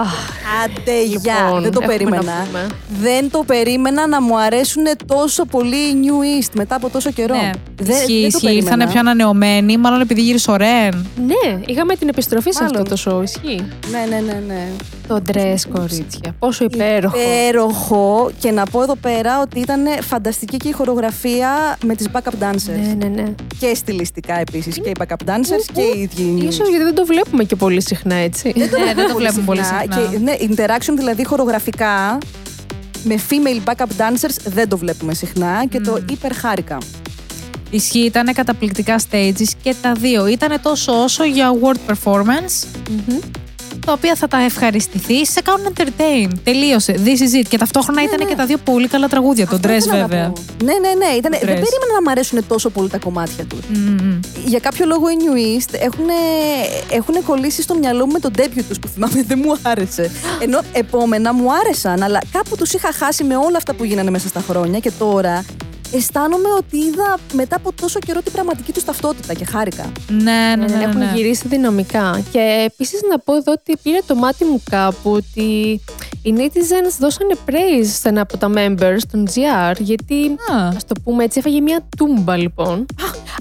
[0.00, 0.12] Αχ,
[0.64, 1.34] Άντε, γεια.
[1.44, 2.22] Λοιπόν, δεν το έχουμε περίμενα.
[2.22, 2.66] να πούμε.
[3.00, 7.34] Δεν το περίμενα να μου αρέσουν τόσο πολύ οι New East μετά από τόσο καιρό.
[7.34, 8.46] Ναι, Δεν, ισχύει, δεν το ισχύει.
[8.46, 8.90] Ήρθανε περίμενα.
[8.90, 11.06] πιο ανανεωμένοι, μάλλον επειδή γύρισε ο Ρεν.
[11.26, 12.82] Ναι, είχαμε την επιστροφή σε Μάλλον.
[12.82, 13.22] αυτό το show.
[13.22, 13.64] Ισχύει.
[13.90, 14.66] Ναι, ναι, ναι, ναι.
[15.08, 16.34] Το dress, κορίτσια.
[16.38, 17.18] Πόσο υπέροχο.
[17.18, 18.30] Υπέροχο.
[18.38, 22.78] Και να πω εδώ πέρα ότι ήταν φανταστική και η χορογραφία με τις backup dancers.
[22.86, 23.34] Ναι, ναι, ναι.
[23.58, 24.74] Και στιλιστικά επίσης.
[24.80, 26.70] Και οι backup dancers και οι ίδιοι οι New Ίσως East.
[26.70, 28.52] γιατί δεν το βλέπουμε και πολύ συχνά, έτσι.
[28.56, 29.84] Ναι, δεν το βλέπουμε πολύ συχνά.
[29.86, 32.18] Και, ναι, interaction δηλαδή χορογραφικά
[33.04, 36.78] με female backup dancers δεν το βλέπουμε συχνά και το υπερχάρηκα.
[37.70, 40.26] Ισχύει, ήταν καταπληκτικά stages και τα δύο.
[40.26, 42.66] Ήταν τόσο όσο για award performance,
[43.84, 46.28] τα οποία θα τα ευχαριστηθεί, σε κάνουν entertain.
[46.44, 46.94] Τελείωσε.
[47.04, 47.46] This is it.
[47.48, 48.24] Και ταυτόχρονα ήταν ναι.
[48.24, 49.46] και τα δύο πολύ καλά τραγούδια.
[49.46, 50.28] Το Αυτό dress ήθελα να βέβαια.
[50.30, 50.64] πω.
[50.64, 51.16] Ναι, ναι, ναι.
[51.16, 51.46] Ήταν, δεν Dress.
[51.46, 53.60] περίμενα να μου αρέσουν τόσο πολύ τα κομμάτια τους.
[53.68, 54.20] Μμμ.
[54.44, 56.06] Για κάποιο λόγο οι New East έχουν,
[56.90, 60.10] έχουν κολλήσει στο μυαλό μου με τον debut τους που θυμάμαι δεν μου άρεσε.
[60.40, 64.28] Ενώ επόμενα μου άρεσαν, αλλά κάπου τους είχα χάσει με όλα αυτά που γίνανε μέσα
[64.28, 65.44] στα χρόνια και τώρα
[65.96, 69.92] αισθάνομαι ότι είδα μετά από τόσο καιρό την πραγματική τους ταυτότητα και χάρηκα.
[70.08, 70.66] Ναι, ναι, ναι.
[70.66, 71.12] Ναι, ναι, έχουν ναι.
[71.14, 72.22] γυρίσει δυναμικά.
[72.32, 75.80] Και επίσης να πω εδώ ότι πήρε το μάτι μου κάπου ότι
[76.26, 80.68] οι netizens δώσανε praise σε ένα από τα members των GR γιατί, Α.
[80.76, 82.86] ας το πούμε έτσι, έφαγε μια τούμπα λοιπόν.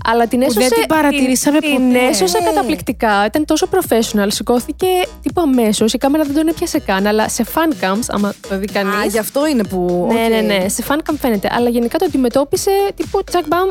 [0.06, 0.68] Αλλά την Που έσωσε.
[0.68, 1.84] δεν την παρατηρήσαμε την, ποτέ.
[1.84, 2.46] Την έσωσε Ναι.
[2.46, 3.26] καταπληκτικά.
[3.26, 4.28] Ήταν τόσο professional.
[4.28, 4.88] Σηκώθηκε
[5.22, 5.94] τύπου αμέσως.
[5.94, 7.08] Η κάμερα δεν τον έπιασε καν.
[7.08, 8.90] Αλλά σε fan cams, άμα το δει κανεί.
[8.96, 10.08] Α, γι' αυτό είναι που.
[10.14, 10.30] Ναι, οκ.
[10.30, 10.68] ναι, ναι.
[10.70, 11.50] Σε fan cam φαίνεται.
[11.52, 13.70] Αλλά γενικά το αντιμετώπισε τύπου τσακ μπαμ.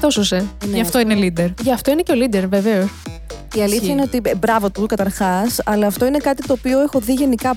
[0.00, 0.36] το σώσε.
[0.66, 1.48] Ναι, Γι' αυτό είναι leader.
[1.62, 2.88] Γι' αυτό είναι και ο leader, βεβαίως.
[3.54, 3.90] Η αλήθεια Ισχύει.
[3.92, 7.50] είναι ότι ε, μπράβο του καταρχάς, αλλά αυτό είναι κάτι το οποίο έχω δει γενικά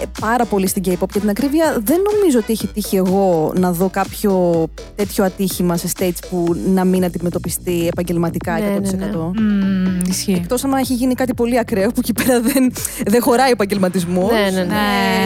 [0.00, 1.08] ε, πάρα πολύ στην K-pop.
[1.12, 5.88] Για την ακρίβεια, δεν νομίζω ότι έχει τύχει εγώ να δω κάποιο τέτοιο ατύχημα σε
[5.98, 8.80] stage που να μην αντιμετωπιστεί επαγγελματικά Ναι, 100%.
[8.96, 9.16] ναι, ναι.
[9.16, 10.32] Μμμ, ισχύει.
[10.32, 12.72] Εκτός αν έχει γίνει κάτι πολύ ακραίο που εκεί πέρα δεν,
[13.06, 14.30] δεν χωράει επαγγελματισμός.
[14.32, 14.74] Ναι, ναι, ναι.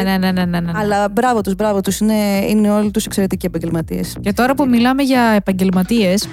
[0.02, 0.72] Ναι, ναι, ναι, ναι, ναι, ναι.
[0.74, 1.98] Αλλά μπράβο τους, μπράβο τους.
[1.98, 4.16] Είναι, είναι όλοι τους εξαιρετικοί επαγγελματίες.
[4.20, 6.28] Και τώρα που μιλάμε για επαγγελματίες,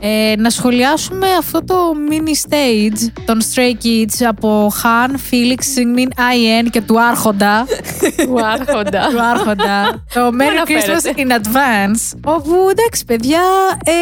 [0.00, 1.74] ε, να σχολιάσουμε αυτό το
[2.10, 7.66] mini stage των Stray Kids από Han, Felix, Singmin, IN και του Άρχοντα.
[8.16, 9.08] Του άρχοντα.
[9.10, 10.04] του Άρχοντα.
[10.14, 11.12] το Merry αναφέρεται.
[11.14, 12.18] Christmas in advance.
[12.24, 13.40] Όπου εντάξει, παιδιά,
[13.84, 13.92] ε,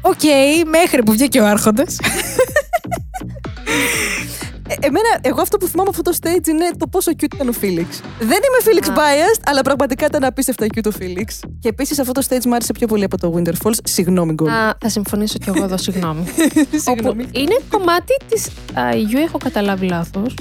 [0.00, 0.22] οκ,
[0.70, 1.96] μέχρι που βγήκε ο Άρχοντας.
[4.70, 7.48] Ε, εμένα, εγώ αυτό που θυμάμαι από αυτό το stage είναι το πόσο cute ήταν
[7.48, 8.00] ο Φίλιξ.
[8.18, 11.40] Δεν είμαι Felix biased, αλλά πραγματικά ήταν απίστευτα cute ο Φίλιξ.
[11.58, 13.78] Και επίσης αυτό το stage μου άρεσε πιο πολύ από το Winter Falls.
[13.84, 14.48] Συγγνώμη, Γκολ.
[14.48, 16.24] Α, θα συμφωνήσω κι εγώ εδώ, συγγνώμη.
[16.92, 20.34] Όπου είναι κομμάτι της Αγίου, έχω καταλάβει λάθος.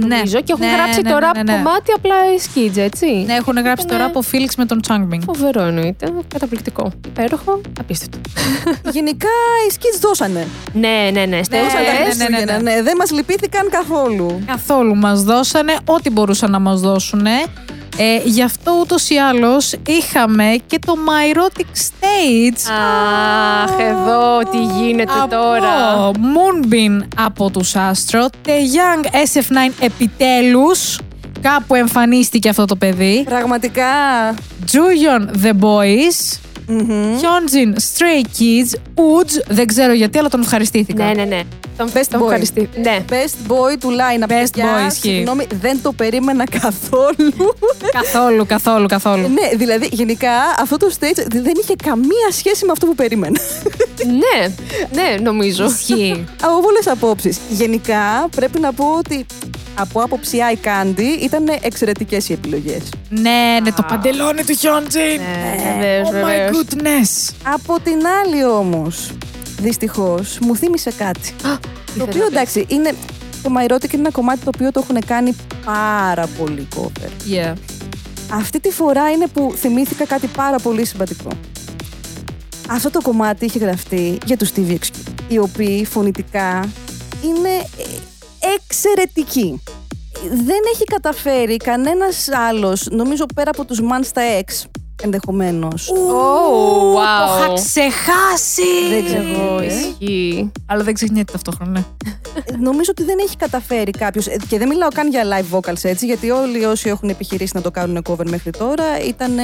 [0.00, 1.52] Νομίζω και έχουν Ναι, γράψει ναι, το ναι, rap ναι, ναι.
[1.52, 3.06] κομμάτι απλά οι Skids, έτσι.
[3.06, 5.18] Ναι, έχουν γράψει Ήτανε τώρα από Felix με τον Changbin.
[5.24, 6.12] Φοβερό εννοείται.
[6.28, 6.92] Καταπληκτικό.
[7.06, 7.60] Υπέροχο.
[7.80, 8.18] Απίστευτο.
[8.96, 9.28] Γενικά
[9.68, 10.46] οι skits δώσανε.
[10.72, 11.42] ναι, ναι, ναι.
[11.42, 12.74] Στέλνω Δώσανε τα ναι, ναι, Χριστούγεννα, ναι.
[12.74, 14.42] ναι, δεν μας λυπήθηκαν καθόλου.
[14.46, 17.26] Καθόλου μας δώσανε ό,τι μπορούσαν να μας δώσουν.
[17.98, 22.70] Ε, γι' αυτό ούτως ή άλλως είχαμε και το My Erotic Stage
[23.64, 26.10] Αχ, εδώ τι γίνεται από τώρα.
[26.12, 30.98] Moonbeam από τους Astro, The Young SF9 επιτέλους,
[31.40, 33.84] κάπου εμφανίστηκε αυτό το παιδί, Πραγματικά.
[34.72, 36.38] Juyeon The Boys,
[36.68, 37.16] μμμ.
[37.20, 41.04] Hyunjin Stray Kids, Uj, δεν ξέρω γιατί αλλά τον ευχαριστήθηκα.
[41.04, 41.42] Ναι, ναι, ναι.
[41.76, 42.24] Τον Best τον boy.
[42.24, 42.68] ευχαριστεί.
[42.82, 43.04] Ναι.
[43.08, 44.22] Best boy του line-up.
[44.24, 45.08] Best παιδιά, boy, ισχύει.
[45.08, 47.32] Συγγνώμη, δεν το περίμενα καθόλου.
[48.00, 49.28] Καθόλου, καθόλου, καθόλου.
[49.28, 53.40] ναι, δηλαδή γενικά αυτό το stage δεν είχε καμία σχέση με αυτό που περίμενα.
[54.04, 54.54] Ναι,
[54.92, 55.64] ναι, νομίζω.
[55.64, 56.24] Ισχύει.
[56.42, 57.38] Από πολλέ απόψεις.
[57.48, 59.26] Γενικά πρέπει να πω ότι
[59.78, 62.82] από άποψη eye candy ήταν εξαιρετικές οι επιλογές.
[63.08, 65.18] ναι, ναι, το παντελόνι του Hyunjin.
[65.18, 66.56] Ναι, βεβαίως, Oh my βεβαίως.
[66.56, 67.34] goodness.
[67.54, 69.10] Από την άλλη όμως,
[69.60, 71.32] δυστυχώς, μου θύμισε κάτι.
[71.98, 72.94] το οποίο εντάξει, είναι.
[73.42, 77.32] Το My Erotic είναι ένα κομμάτι το οποίο το έχουν κάνει πάρα πολύ cover.
[77.32, 77.52] Yeah.
[78.32, 81.28] Αυτή τη φορά είναι που θυμήθηκα κάτι πάρα πολύ σημαντικό.
[82.70, 84.90] Αυτό το κομμάτι είχε γραφτεί για τους TVXQ,
[85.28, 86.68] οι οποίοι φωνητικά
[87.24, 87.48] είναι
[87.78, 87.84] ε,
[88.54, 89.62] εξαιρετικοί.
[90.30, 94.64] Δεν έχει καταφέρει κανένας άλλος, νομίζω πέρα από τους Monster X,
[95.02, 95.90] ενδεχομένως.
[95.92, 97.40] Oh, Το είχα wow.
[97.46, 99.04] Δεν ξεχάσει.
[99.04, 99.22] ξέρω.
[99.28, 99.66] Εγώ, Ε.
[99.66, 100.52] ισχύει.
[100.66, 101.86] Αλλά δεν ξεχνιέται ταυτόχρονα.
[102.44, 104.26] Ε, νομίζω ότι δεν έχει καταφέρει κάποιος.
[104.48, 107.70] Και δεν μιλάω καν για live vocals έτσι, γιατί όλοι όσοι έχουν επιχειρήσει να το
[107.70, 109.42] κάνουν cover μέχρι τώρα ήταν ε,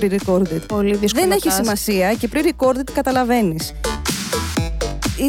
[0.00, 0.60] pre-recorded.
[0.66, 1.26] Πολύ δύσκολο.
[1.26, 1.54] Δεν έχει task.
[1.54, 3.74] σημασία και pre-recorded καταλαβαίνεις.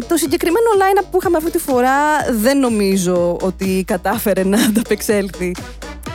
[0.08, 1.96] Το συγκεκριμένο line-up που είχαμε αυτή τη φορά
[2.30, 5.54] δεν νομίζω ότι κατάφερε να ανταπεξέλθει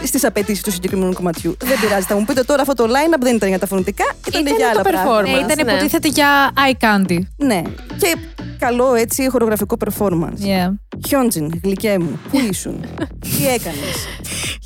[0.03, 1.57] στις απαιτήσεις του συγκεκριμένου κομματιού.
[1.63, 2.05] δεν πειράζει.
[2.05, 4.65] Θα μου πείτε τώρα αυτό το line-up δεν ήταν για τα φωνητικά, ήταν, Ήταν για
[4.65, 5.19] το άλλα πράγματα.
[5.19, 5.45] performance.
[5.45, 5.71] Ναι, ήταν ναι.
[5.71, 7.17] υποτίθεται για eye candy.
[7.37, 7.61] Ναι.
[7.97, 8.15] Και
[8.65, 10.45] καλό έτσι χορογραφικό performance.
[10.45, 10.73] Yeah.
[11.07, 12.85] Χιόντζιν, γλυκέ μου, πού ήσουν,
[13.19, 13.95] τι έκανες;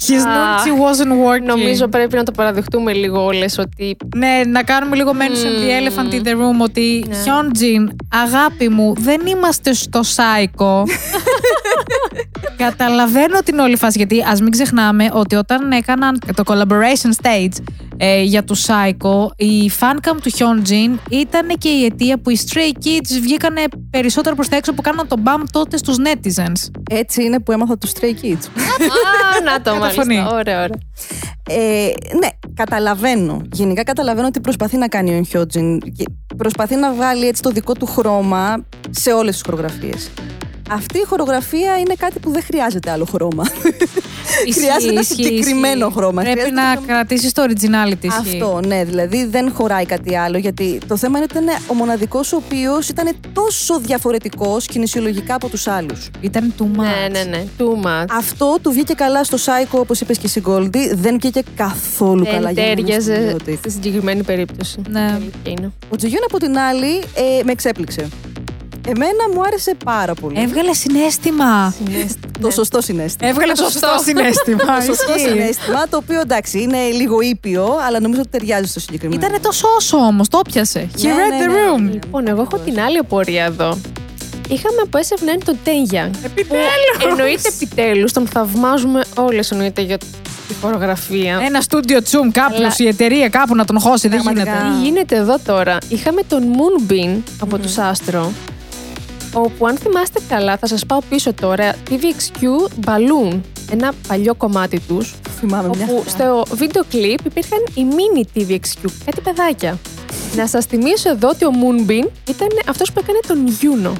[0.07, 1.45] His Α, naughty wasn't working.
[1.45, 3.97] Νομίζω πρέπει να το παραδεχτούμε λίγο όλες ότι.
[4.15, 7.15] Ναι, να κάνουμε λίγο mention the elephant in the room ότι Ναι.
[7.25, 10.83] Hyunjin, αγάπη μου, δεν είμαστε στο Psycho.
[12.57, 17.63] Καταλαβαίνω την όλη φάση, γιατί ας μην ξεχνάμε ότι όταν έκαναν το collaboration stage
[17.97, 22.85] ε, για του Psycho, η fancam του Hyunjin ήταν και η αιτία που οι Stray
[22.85, 26.71] Kids βγήκανε περισσότερο προς τα έξω που κάναν τον μπαμ τότε στους netizens.
[26.89, 28.45] Έτσι είναι που έμαθα τους Stray Kids.
[28.45, 30.15] Α, να το Καταφωνεί.
[30.15, 30.35] μάλιστα.
[30.35, 30.77] Ωραία, ωραία.
[31.49, 31.85] Ε,
[32.21, 33.41] ναι, καταλαβαίνω.
[33.51, 35.79] Γενικά καταλαβαίνω ότι προσπαθεί να κάνει ο Χιότζιν.
[35.79, 36.03] και
[36.37, 40.09] Προσπαθεί να βάλει έτσι το δικό του χρώμα σε όλες τις χορογραφίες.
[40.69, 43.43] Αυτή η χορογραφία είναι κάτι που δεν χρειάζεται άλλο χρώμα.
[44.53, 45.97] Χρειάζεται ένα ισχύει, συγκεκριμένο ισχύει.
[45.97, 46.21] χρώμα.
[46.21, 48.03] Πρέπει Χρειάζεται να ένα- κρατήσεις το originality.
[48.03, 48.41] ισχύει.
[48.41, 50.37] Αυτό, ναι, δηλαδή δεν χωράει κάτι άλλο.
[50.37, 55.47] Γιατί το θέμα είναι ότι ήταν ο μοναδικός ο οποίος ήταν τόσο διαφορετικός κινησιολογικά από
[55.49, 56.09] τους άλλους.
[56.21, 56.83] Ήταν too much.
[56.83, 57.43] Ναι, ναι, ναι.
[57.57, 58.05] Too much.
[58.17, 60.91] Αυτό του βγήκε καλά στο Psycho, όπως είπες και εσύ, Goldie.
[60.93, 63.55] Δεν βγήκε καθόλου καλά Δεν για μένα στο τέριαζε Erotic.
[63.59, 64.77] στη συγκεκριμένη περίπτωση.
[64.89, 64.99] Ναι.
[65.15, 65.71] Αλήθεια είναι.
[65.89, 68.07] Ο Τζογιόν από την άλλη ε, με εξέπληξε.
[68.87, 70.39] Εμένα μου άρεσε πάρα πολύ.
[70.41, 71.73] Έβγαλε συνέστημα.
[72.41, 73.29] Το σωστό συνέστημα.
[73.29, 74.03] Έβγαλε το σωστό Σωστό.
[74.03, 74.63] συνέστημα.
[74.79, 75.29] Το σωστό Ισχύει.
[75.29, 79.21] συνέστημα, το οποίο εντάξει είναι λίγο ήπιο, αλλά νομίζω ότι ταιριάζει στο συγκεκριμένο.
[79.25, 80.89] Ήτανε τόσο όσο όμως, το πιασε.
[80.97, 81.87] He Ναι, read ναι, the ναι.
[81.89, 81.91] room.
[81.93, 83.77] Λοιπόν, εγώ έχω την άλλη απορία εδώ.
[84.49, 86.11] Είχαμε από SF9 τον Τέγια.
[86.25, 87.03] Επιτέλους.
[87.09, 89.97] Εννοείται επιτέλους, τον θαυμάζουμε όλες εννοείται για
[90.49, 91.39] Η χορογραφία.
[91.45, 94.07] Ένα στούντιο τσουμ, κάποιο, Αλλά- η εταιρεία κάπου να τον χώσει.
[94.07, 94.51] Δεν Πραγματικά.
[94.57, 94.77] γίνεται.
[94.77, 98.25] Τι γίνεται εδώ τώρα; Είχαμε τον Moonbeam από τους Astro,
[99.35, 102.41] όπου αν θυμάστε καλά, θα σας πάω πίσω τώρα, TVXQ
[102.85, 103.39] Balloon,
[103.71, 105.87] ένα παλιό κομμάτι τους, Θυμάμαι μια.
[105.89, 109.77] όπου στο βίντεο κλιπ υπήρχαν οι mini TVXQ, κάτι παιδάκια.
[110.35, 113.91] Να σας θυμίσω εδώ ότι ο Moonbeam ήταν αυτός που έκανε τον Juno.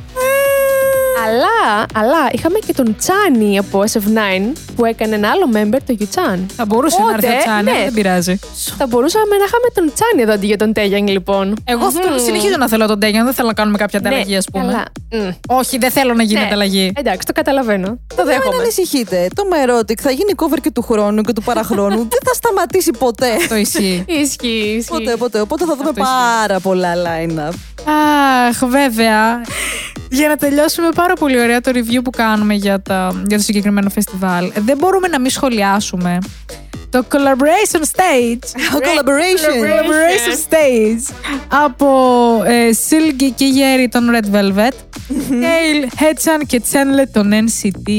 [1.23, 6.39] Αλλά, αλλά είχαμε και τον Chani από SF9 που έκανε ένα άλλο member, το Yuchan.
[6.55, 7.71] Θα μπορούσε να έρθει Οπότε, ο Τσάνι, ναι.
[7.71, 8.39] αλλά δεν πειράζει.
[8.77, 11.55] Θα μπορούσαμε να είχαμε τον Chani εδώ αντί για τον Τέγιανγκ λοιπόν.
[11.65, 12.19] Εγώ θα τον Μμμ.
[12.23, 14.65] συνεχίζω να θέλω τον Τέγιαν, δεν θέλω να κάνουμε κάποια Ναι, ανταλλαγή, ας πούμε.
[14.65, 14.83] καλά.
[15.25, 15.29] Μμ.
[15.47, 16.45] Όχι, δεν θέλω να γίνει Ναι.
[16.45, 16.91] ανταλλαγή.
[16.95, 17.87] Εντάξει, το καταλαβαίνω.
[17.87, 18.61] Το Δεν δέχομαι.
[18.61, 19.27] ανησυχείτε.
[19.35, 21.97] Το Merotic θα γίνει cover και του χρόνου και του παραχρόνου.
[22.15, 23.29] Δεν θα σταματήσει ποτέ.
[23.49, 24.05] Το ισχύει.
[24.07, 24.47] Ισχύει,
[24.77, 24.89] ισχύει.
[24.91, 25.39] Ποτέ, ποτέ.
[25.39, 26.13] Οπότε θα δούμε Αυτό ισχύει.
[26.47, 27.53] πάρα πολλά line-up.
[28.49, 29.41] Αχ, βέβαια.
[30.17, 33.89] Για να τελειώσουμε πάρα πολύ ωραία το review που κάνουμε για, τα, για το συγκεκριμένο
[33.89, 36.17] φεστιβάλ, δεν μπορούμε να μην σχολιάσουμε
[36.95, 38.45] το collaboration stage.
[38.77, 39.55] Collaboration.
[39.63, 41.15] Collaboration stage
[41.47, 41.87] από
[42.45, 44.73] ε, Silky και Γέρι των Red Velvet,
[45.29, 47.89] Gail, Hedson και Chandler των NCT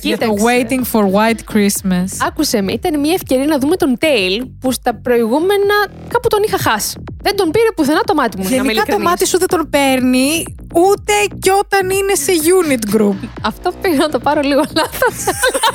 [0.00, 0.44] για το Κοίταξε.
[0.46, 2.26] Waiting for White Christmas.
[2.26, 5.74] Άκουσε με, ήταν μια ευκαιρία να δούμε τον Tail που στα προηγούμενα
[6.08, 7.02] κάπου τον είχα χάσει.
[7.22, 8.42] Δεν τον πήρε πουθενά το μάτι μου.
[8.42, 9.08] να είμαι Γενικά το ειλικρινής.
[9.10, 13.28] μάτι σου δεν τον παίρνει ούτε και όταν είναι σε unit group.
[13.42, 15.34] Αυτό πήγα να το πάρω λίγο λάθος.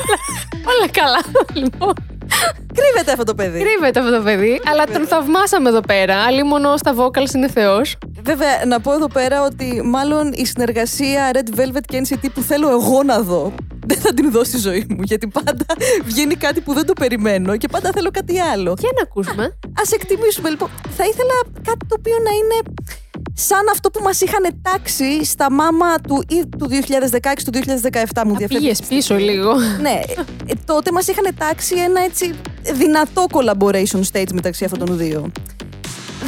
[0.72, 1.22] Όλα καλά.
[1.54, 1.94] Λοιπόν,
[2.74, 3.60] Κρύβεται αυτό το παιδί.
[3.60, 6.16] κρύβεται αυτό το παιδί, αλλά τον θαυμάσαμε εδώ πέρα.
[6.16, 7.98] Αλλή μόνο στα vocals είναι Θεός.
[8.22, 12.70] Βέβαια, να πω εδώ πέρα ότι μάλλον η συνεργασία Red Velvet και NCT που θέλω
[12.70, 13.54] εγώ να δω
[13.88, 15.02] δεν θα την δω στη ζωή μου.
[15.04, 15.66] Γιατί πάντα
[16.06, 18.76] βγαίνει κάτι που δεν το περιμένω και πάντα θέλω κάτι άλλο.
[18.80, 19.44] Για να ακούσουμε.
[19.82, 20.70] Α εκτιμήσουμε λοιπόν.
[20.98, 21.34] Θα ήθελα
[21.64, 22.76] κάτι το οποίο να είναι
[23.34, 26.76] σαν αυτό που μας είχαν τάξει στα μάμα του, ή του 2016
[27.46, 28.76] του 2017 μου Πήγες διαφεύγει.
[28.96, 29.54] πίσω λίγο.
[29.82, 30.00] Ναι,
[30.46, 32.34] ε, τότε μας είχαν τάξει ένα έτσι
[32.74, 35.32] δυνατό collaboration stage μεταξύ αυτών των δύο.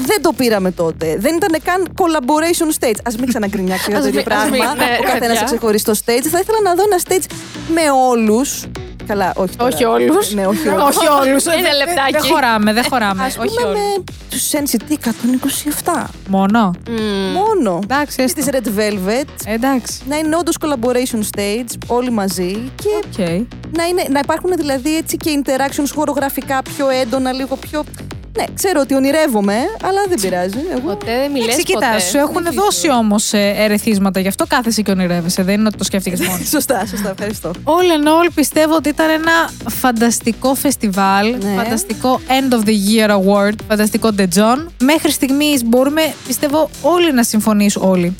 [0.05, 1.15] Δεν το πήραμε τότε.
[1.19, 2.97] Δεν ήταν καν collaboration stage.
[3.03, 4.65] Α μην ξαναγκρινιάξει για Ας το ίδιο μην- ας πράγμα.
[4.73, 5.37] μην, ναι, Ο καθένας παιδιά.
[5.37, 6.25] σε ξεχωριστό stage.
[6.31, 7.25] Θα ήθελα να δω ένα stage
[7.73, 8.63] με όλους.
[9.07, 9.71] Καλά, όχι τώρα.
[9.75, 10.33] Όχι όλους.
[10.33, 10.83] Ναι, όχι όλους.
[10.97, 11.45] Όχι όλους.
[11.45, 12.11] Ένα Δεν- λεπτάκι.
[12.11, 13.23] Δεν χωράμε, δεν χωράμε.
[13.23, 13.79] Α Όχι πούμε όλους.
[13.79, 16.09] με τους NCT 127.
[16.27, 16.71] Μόνο.
[16.89, 17.31] Μμμ.
[17.33, 17.79] Μόνο.
[17.83, 18.41] Εντάξει, Και έστω.
[18.41, 19.27] τη Red Velvet.
[19.45, 20.01] Εντάξει.
[20.09, 22.71] Να είναι όντως collaboration stage, όλοι μαζί.
[22.75, 23.27] Και Οκ.
[23.77, 27.83] να, είναι, να υπάρχουν δηλαδή έτσι και interactions χορογραφικά πιο έντονα, λίγο πιο.
[28.37, 29.53] Ναι, ξέρω ότι ονειρεύομαι,
[29.83, 30.57] αλλά δεν πειράζει.
[30.71, 30.79] Εγώ.
[30.89, 31.99] Ποτέ δεν μιλές Εντάξει, κοίτα, ποτέ.
[31.99, 32.61] σου έχουν Συνεχίζω.
[32.61, 35.43] δώσει όμως ερεθίσματα, γι' αυτό κάθεσαι και ονειρεύεσαι.
[35.43, 36.47] Δεν είναι ότι το σκέφτηκες μόνος.
[36.55, 37.51] σωστά, σωστά, ευχαριστώ.
[37.63, 41.29] All in all, πιστεύω ότι ήταν ένα φανταστικό φεστιβάλ.
[41.29, 41.63] Ναι.
[41.63, 43.53] Φανταστικό End of the Year Award.
[43.67, 44.65] Φανταστικό The John.
[44.83, 47.83] Μέχρι στιγμής μπορούμε, πιστεύω, όλοι να συμφωνήσουν.
[47.89, 48.15] Όλοι.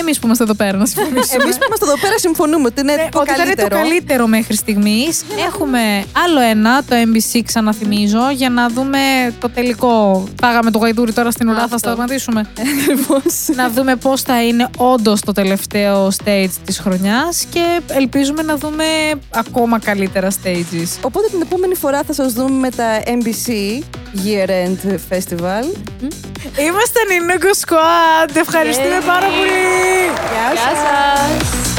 [0.00, 1.42] Εμείς που είμαστε εδώ πέρα να συμφωνήσουμε.
[1.42, 3.68] Εμείς που είμαστε εδώ πέρα συμφωνούμε ότι είναι Ε, το ότι ήταν καλύτερο.
[3.68, 5.22] το καλύτερο μέχρι στιγμής.
[5.46, 5.80] Έχουμε
[6.24, 8.98] άλλο ένα, το MBC, ξαναθυμίζω, για να δούμε
[9.40, 10.24] το τελικό.
[10.40, 11.78] Πάγαμε το γαϊδούρι τώρα στην ουρά, θα Αυτό.
[11.78, 12.46] σταματήσουμε.
[12.58, 13.56] Ακριβώς.
[13.56, 18.84] να δούμε πώς θα είναι όντως το τελευταίο stage της χρονιάς και ελπίζουμε να δούμε
[19.34, 20.88] ακόμα καλύτερα stages.
[21.02, 23.50] Οπότε την επόμενη φορά θα σας δούμε με τα NBC
[24.24, 25.64] Year End Festival.
[26.66, 28.36] Είμαστε Νινούκο Squad.
[28.36, 29.06] Ευχαριστούμε Yeah.
[29.06, 29.89] πάρα πολύ.
[30.32, 30.62] Γεια σας.
[30.62, 31.69] Γεια σας.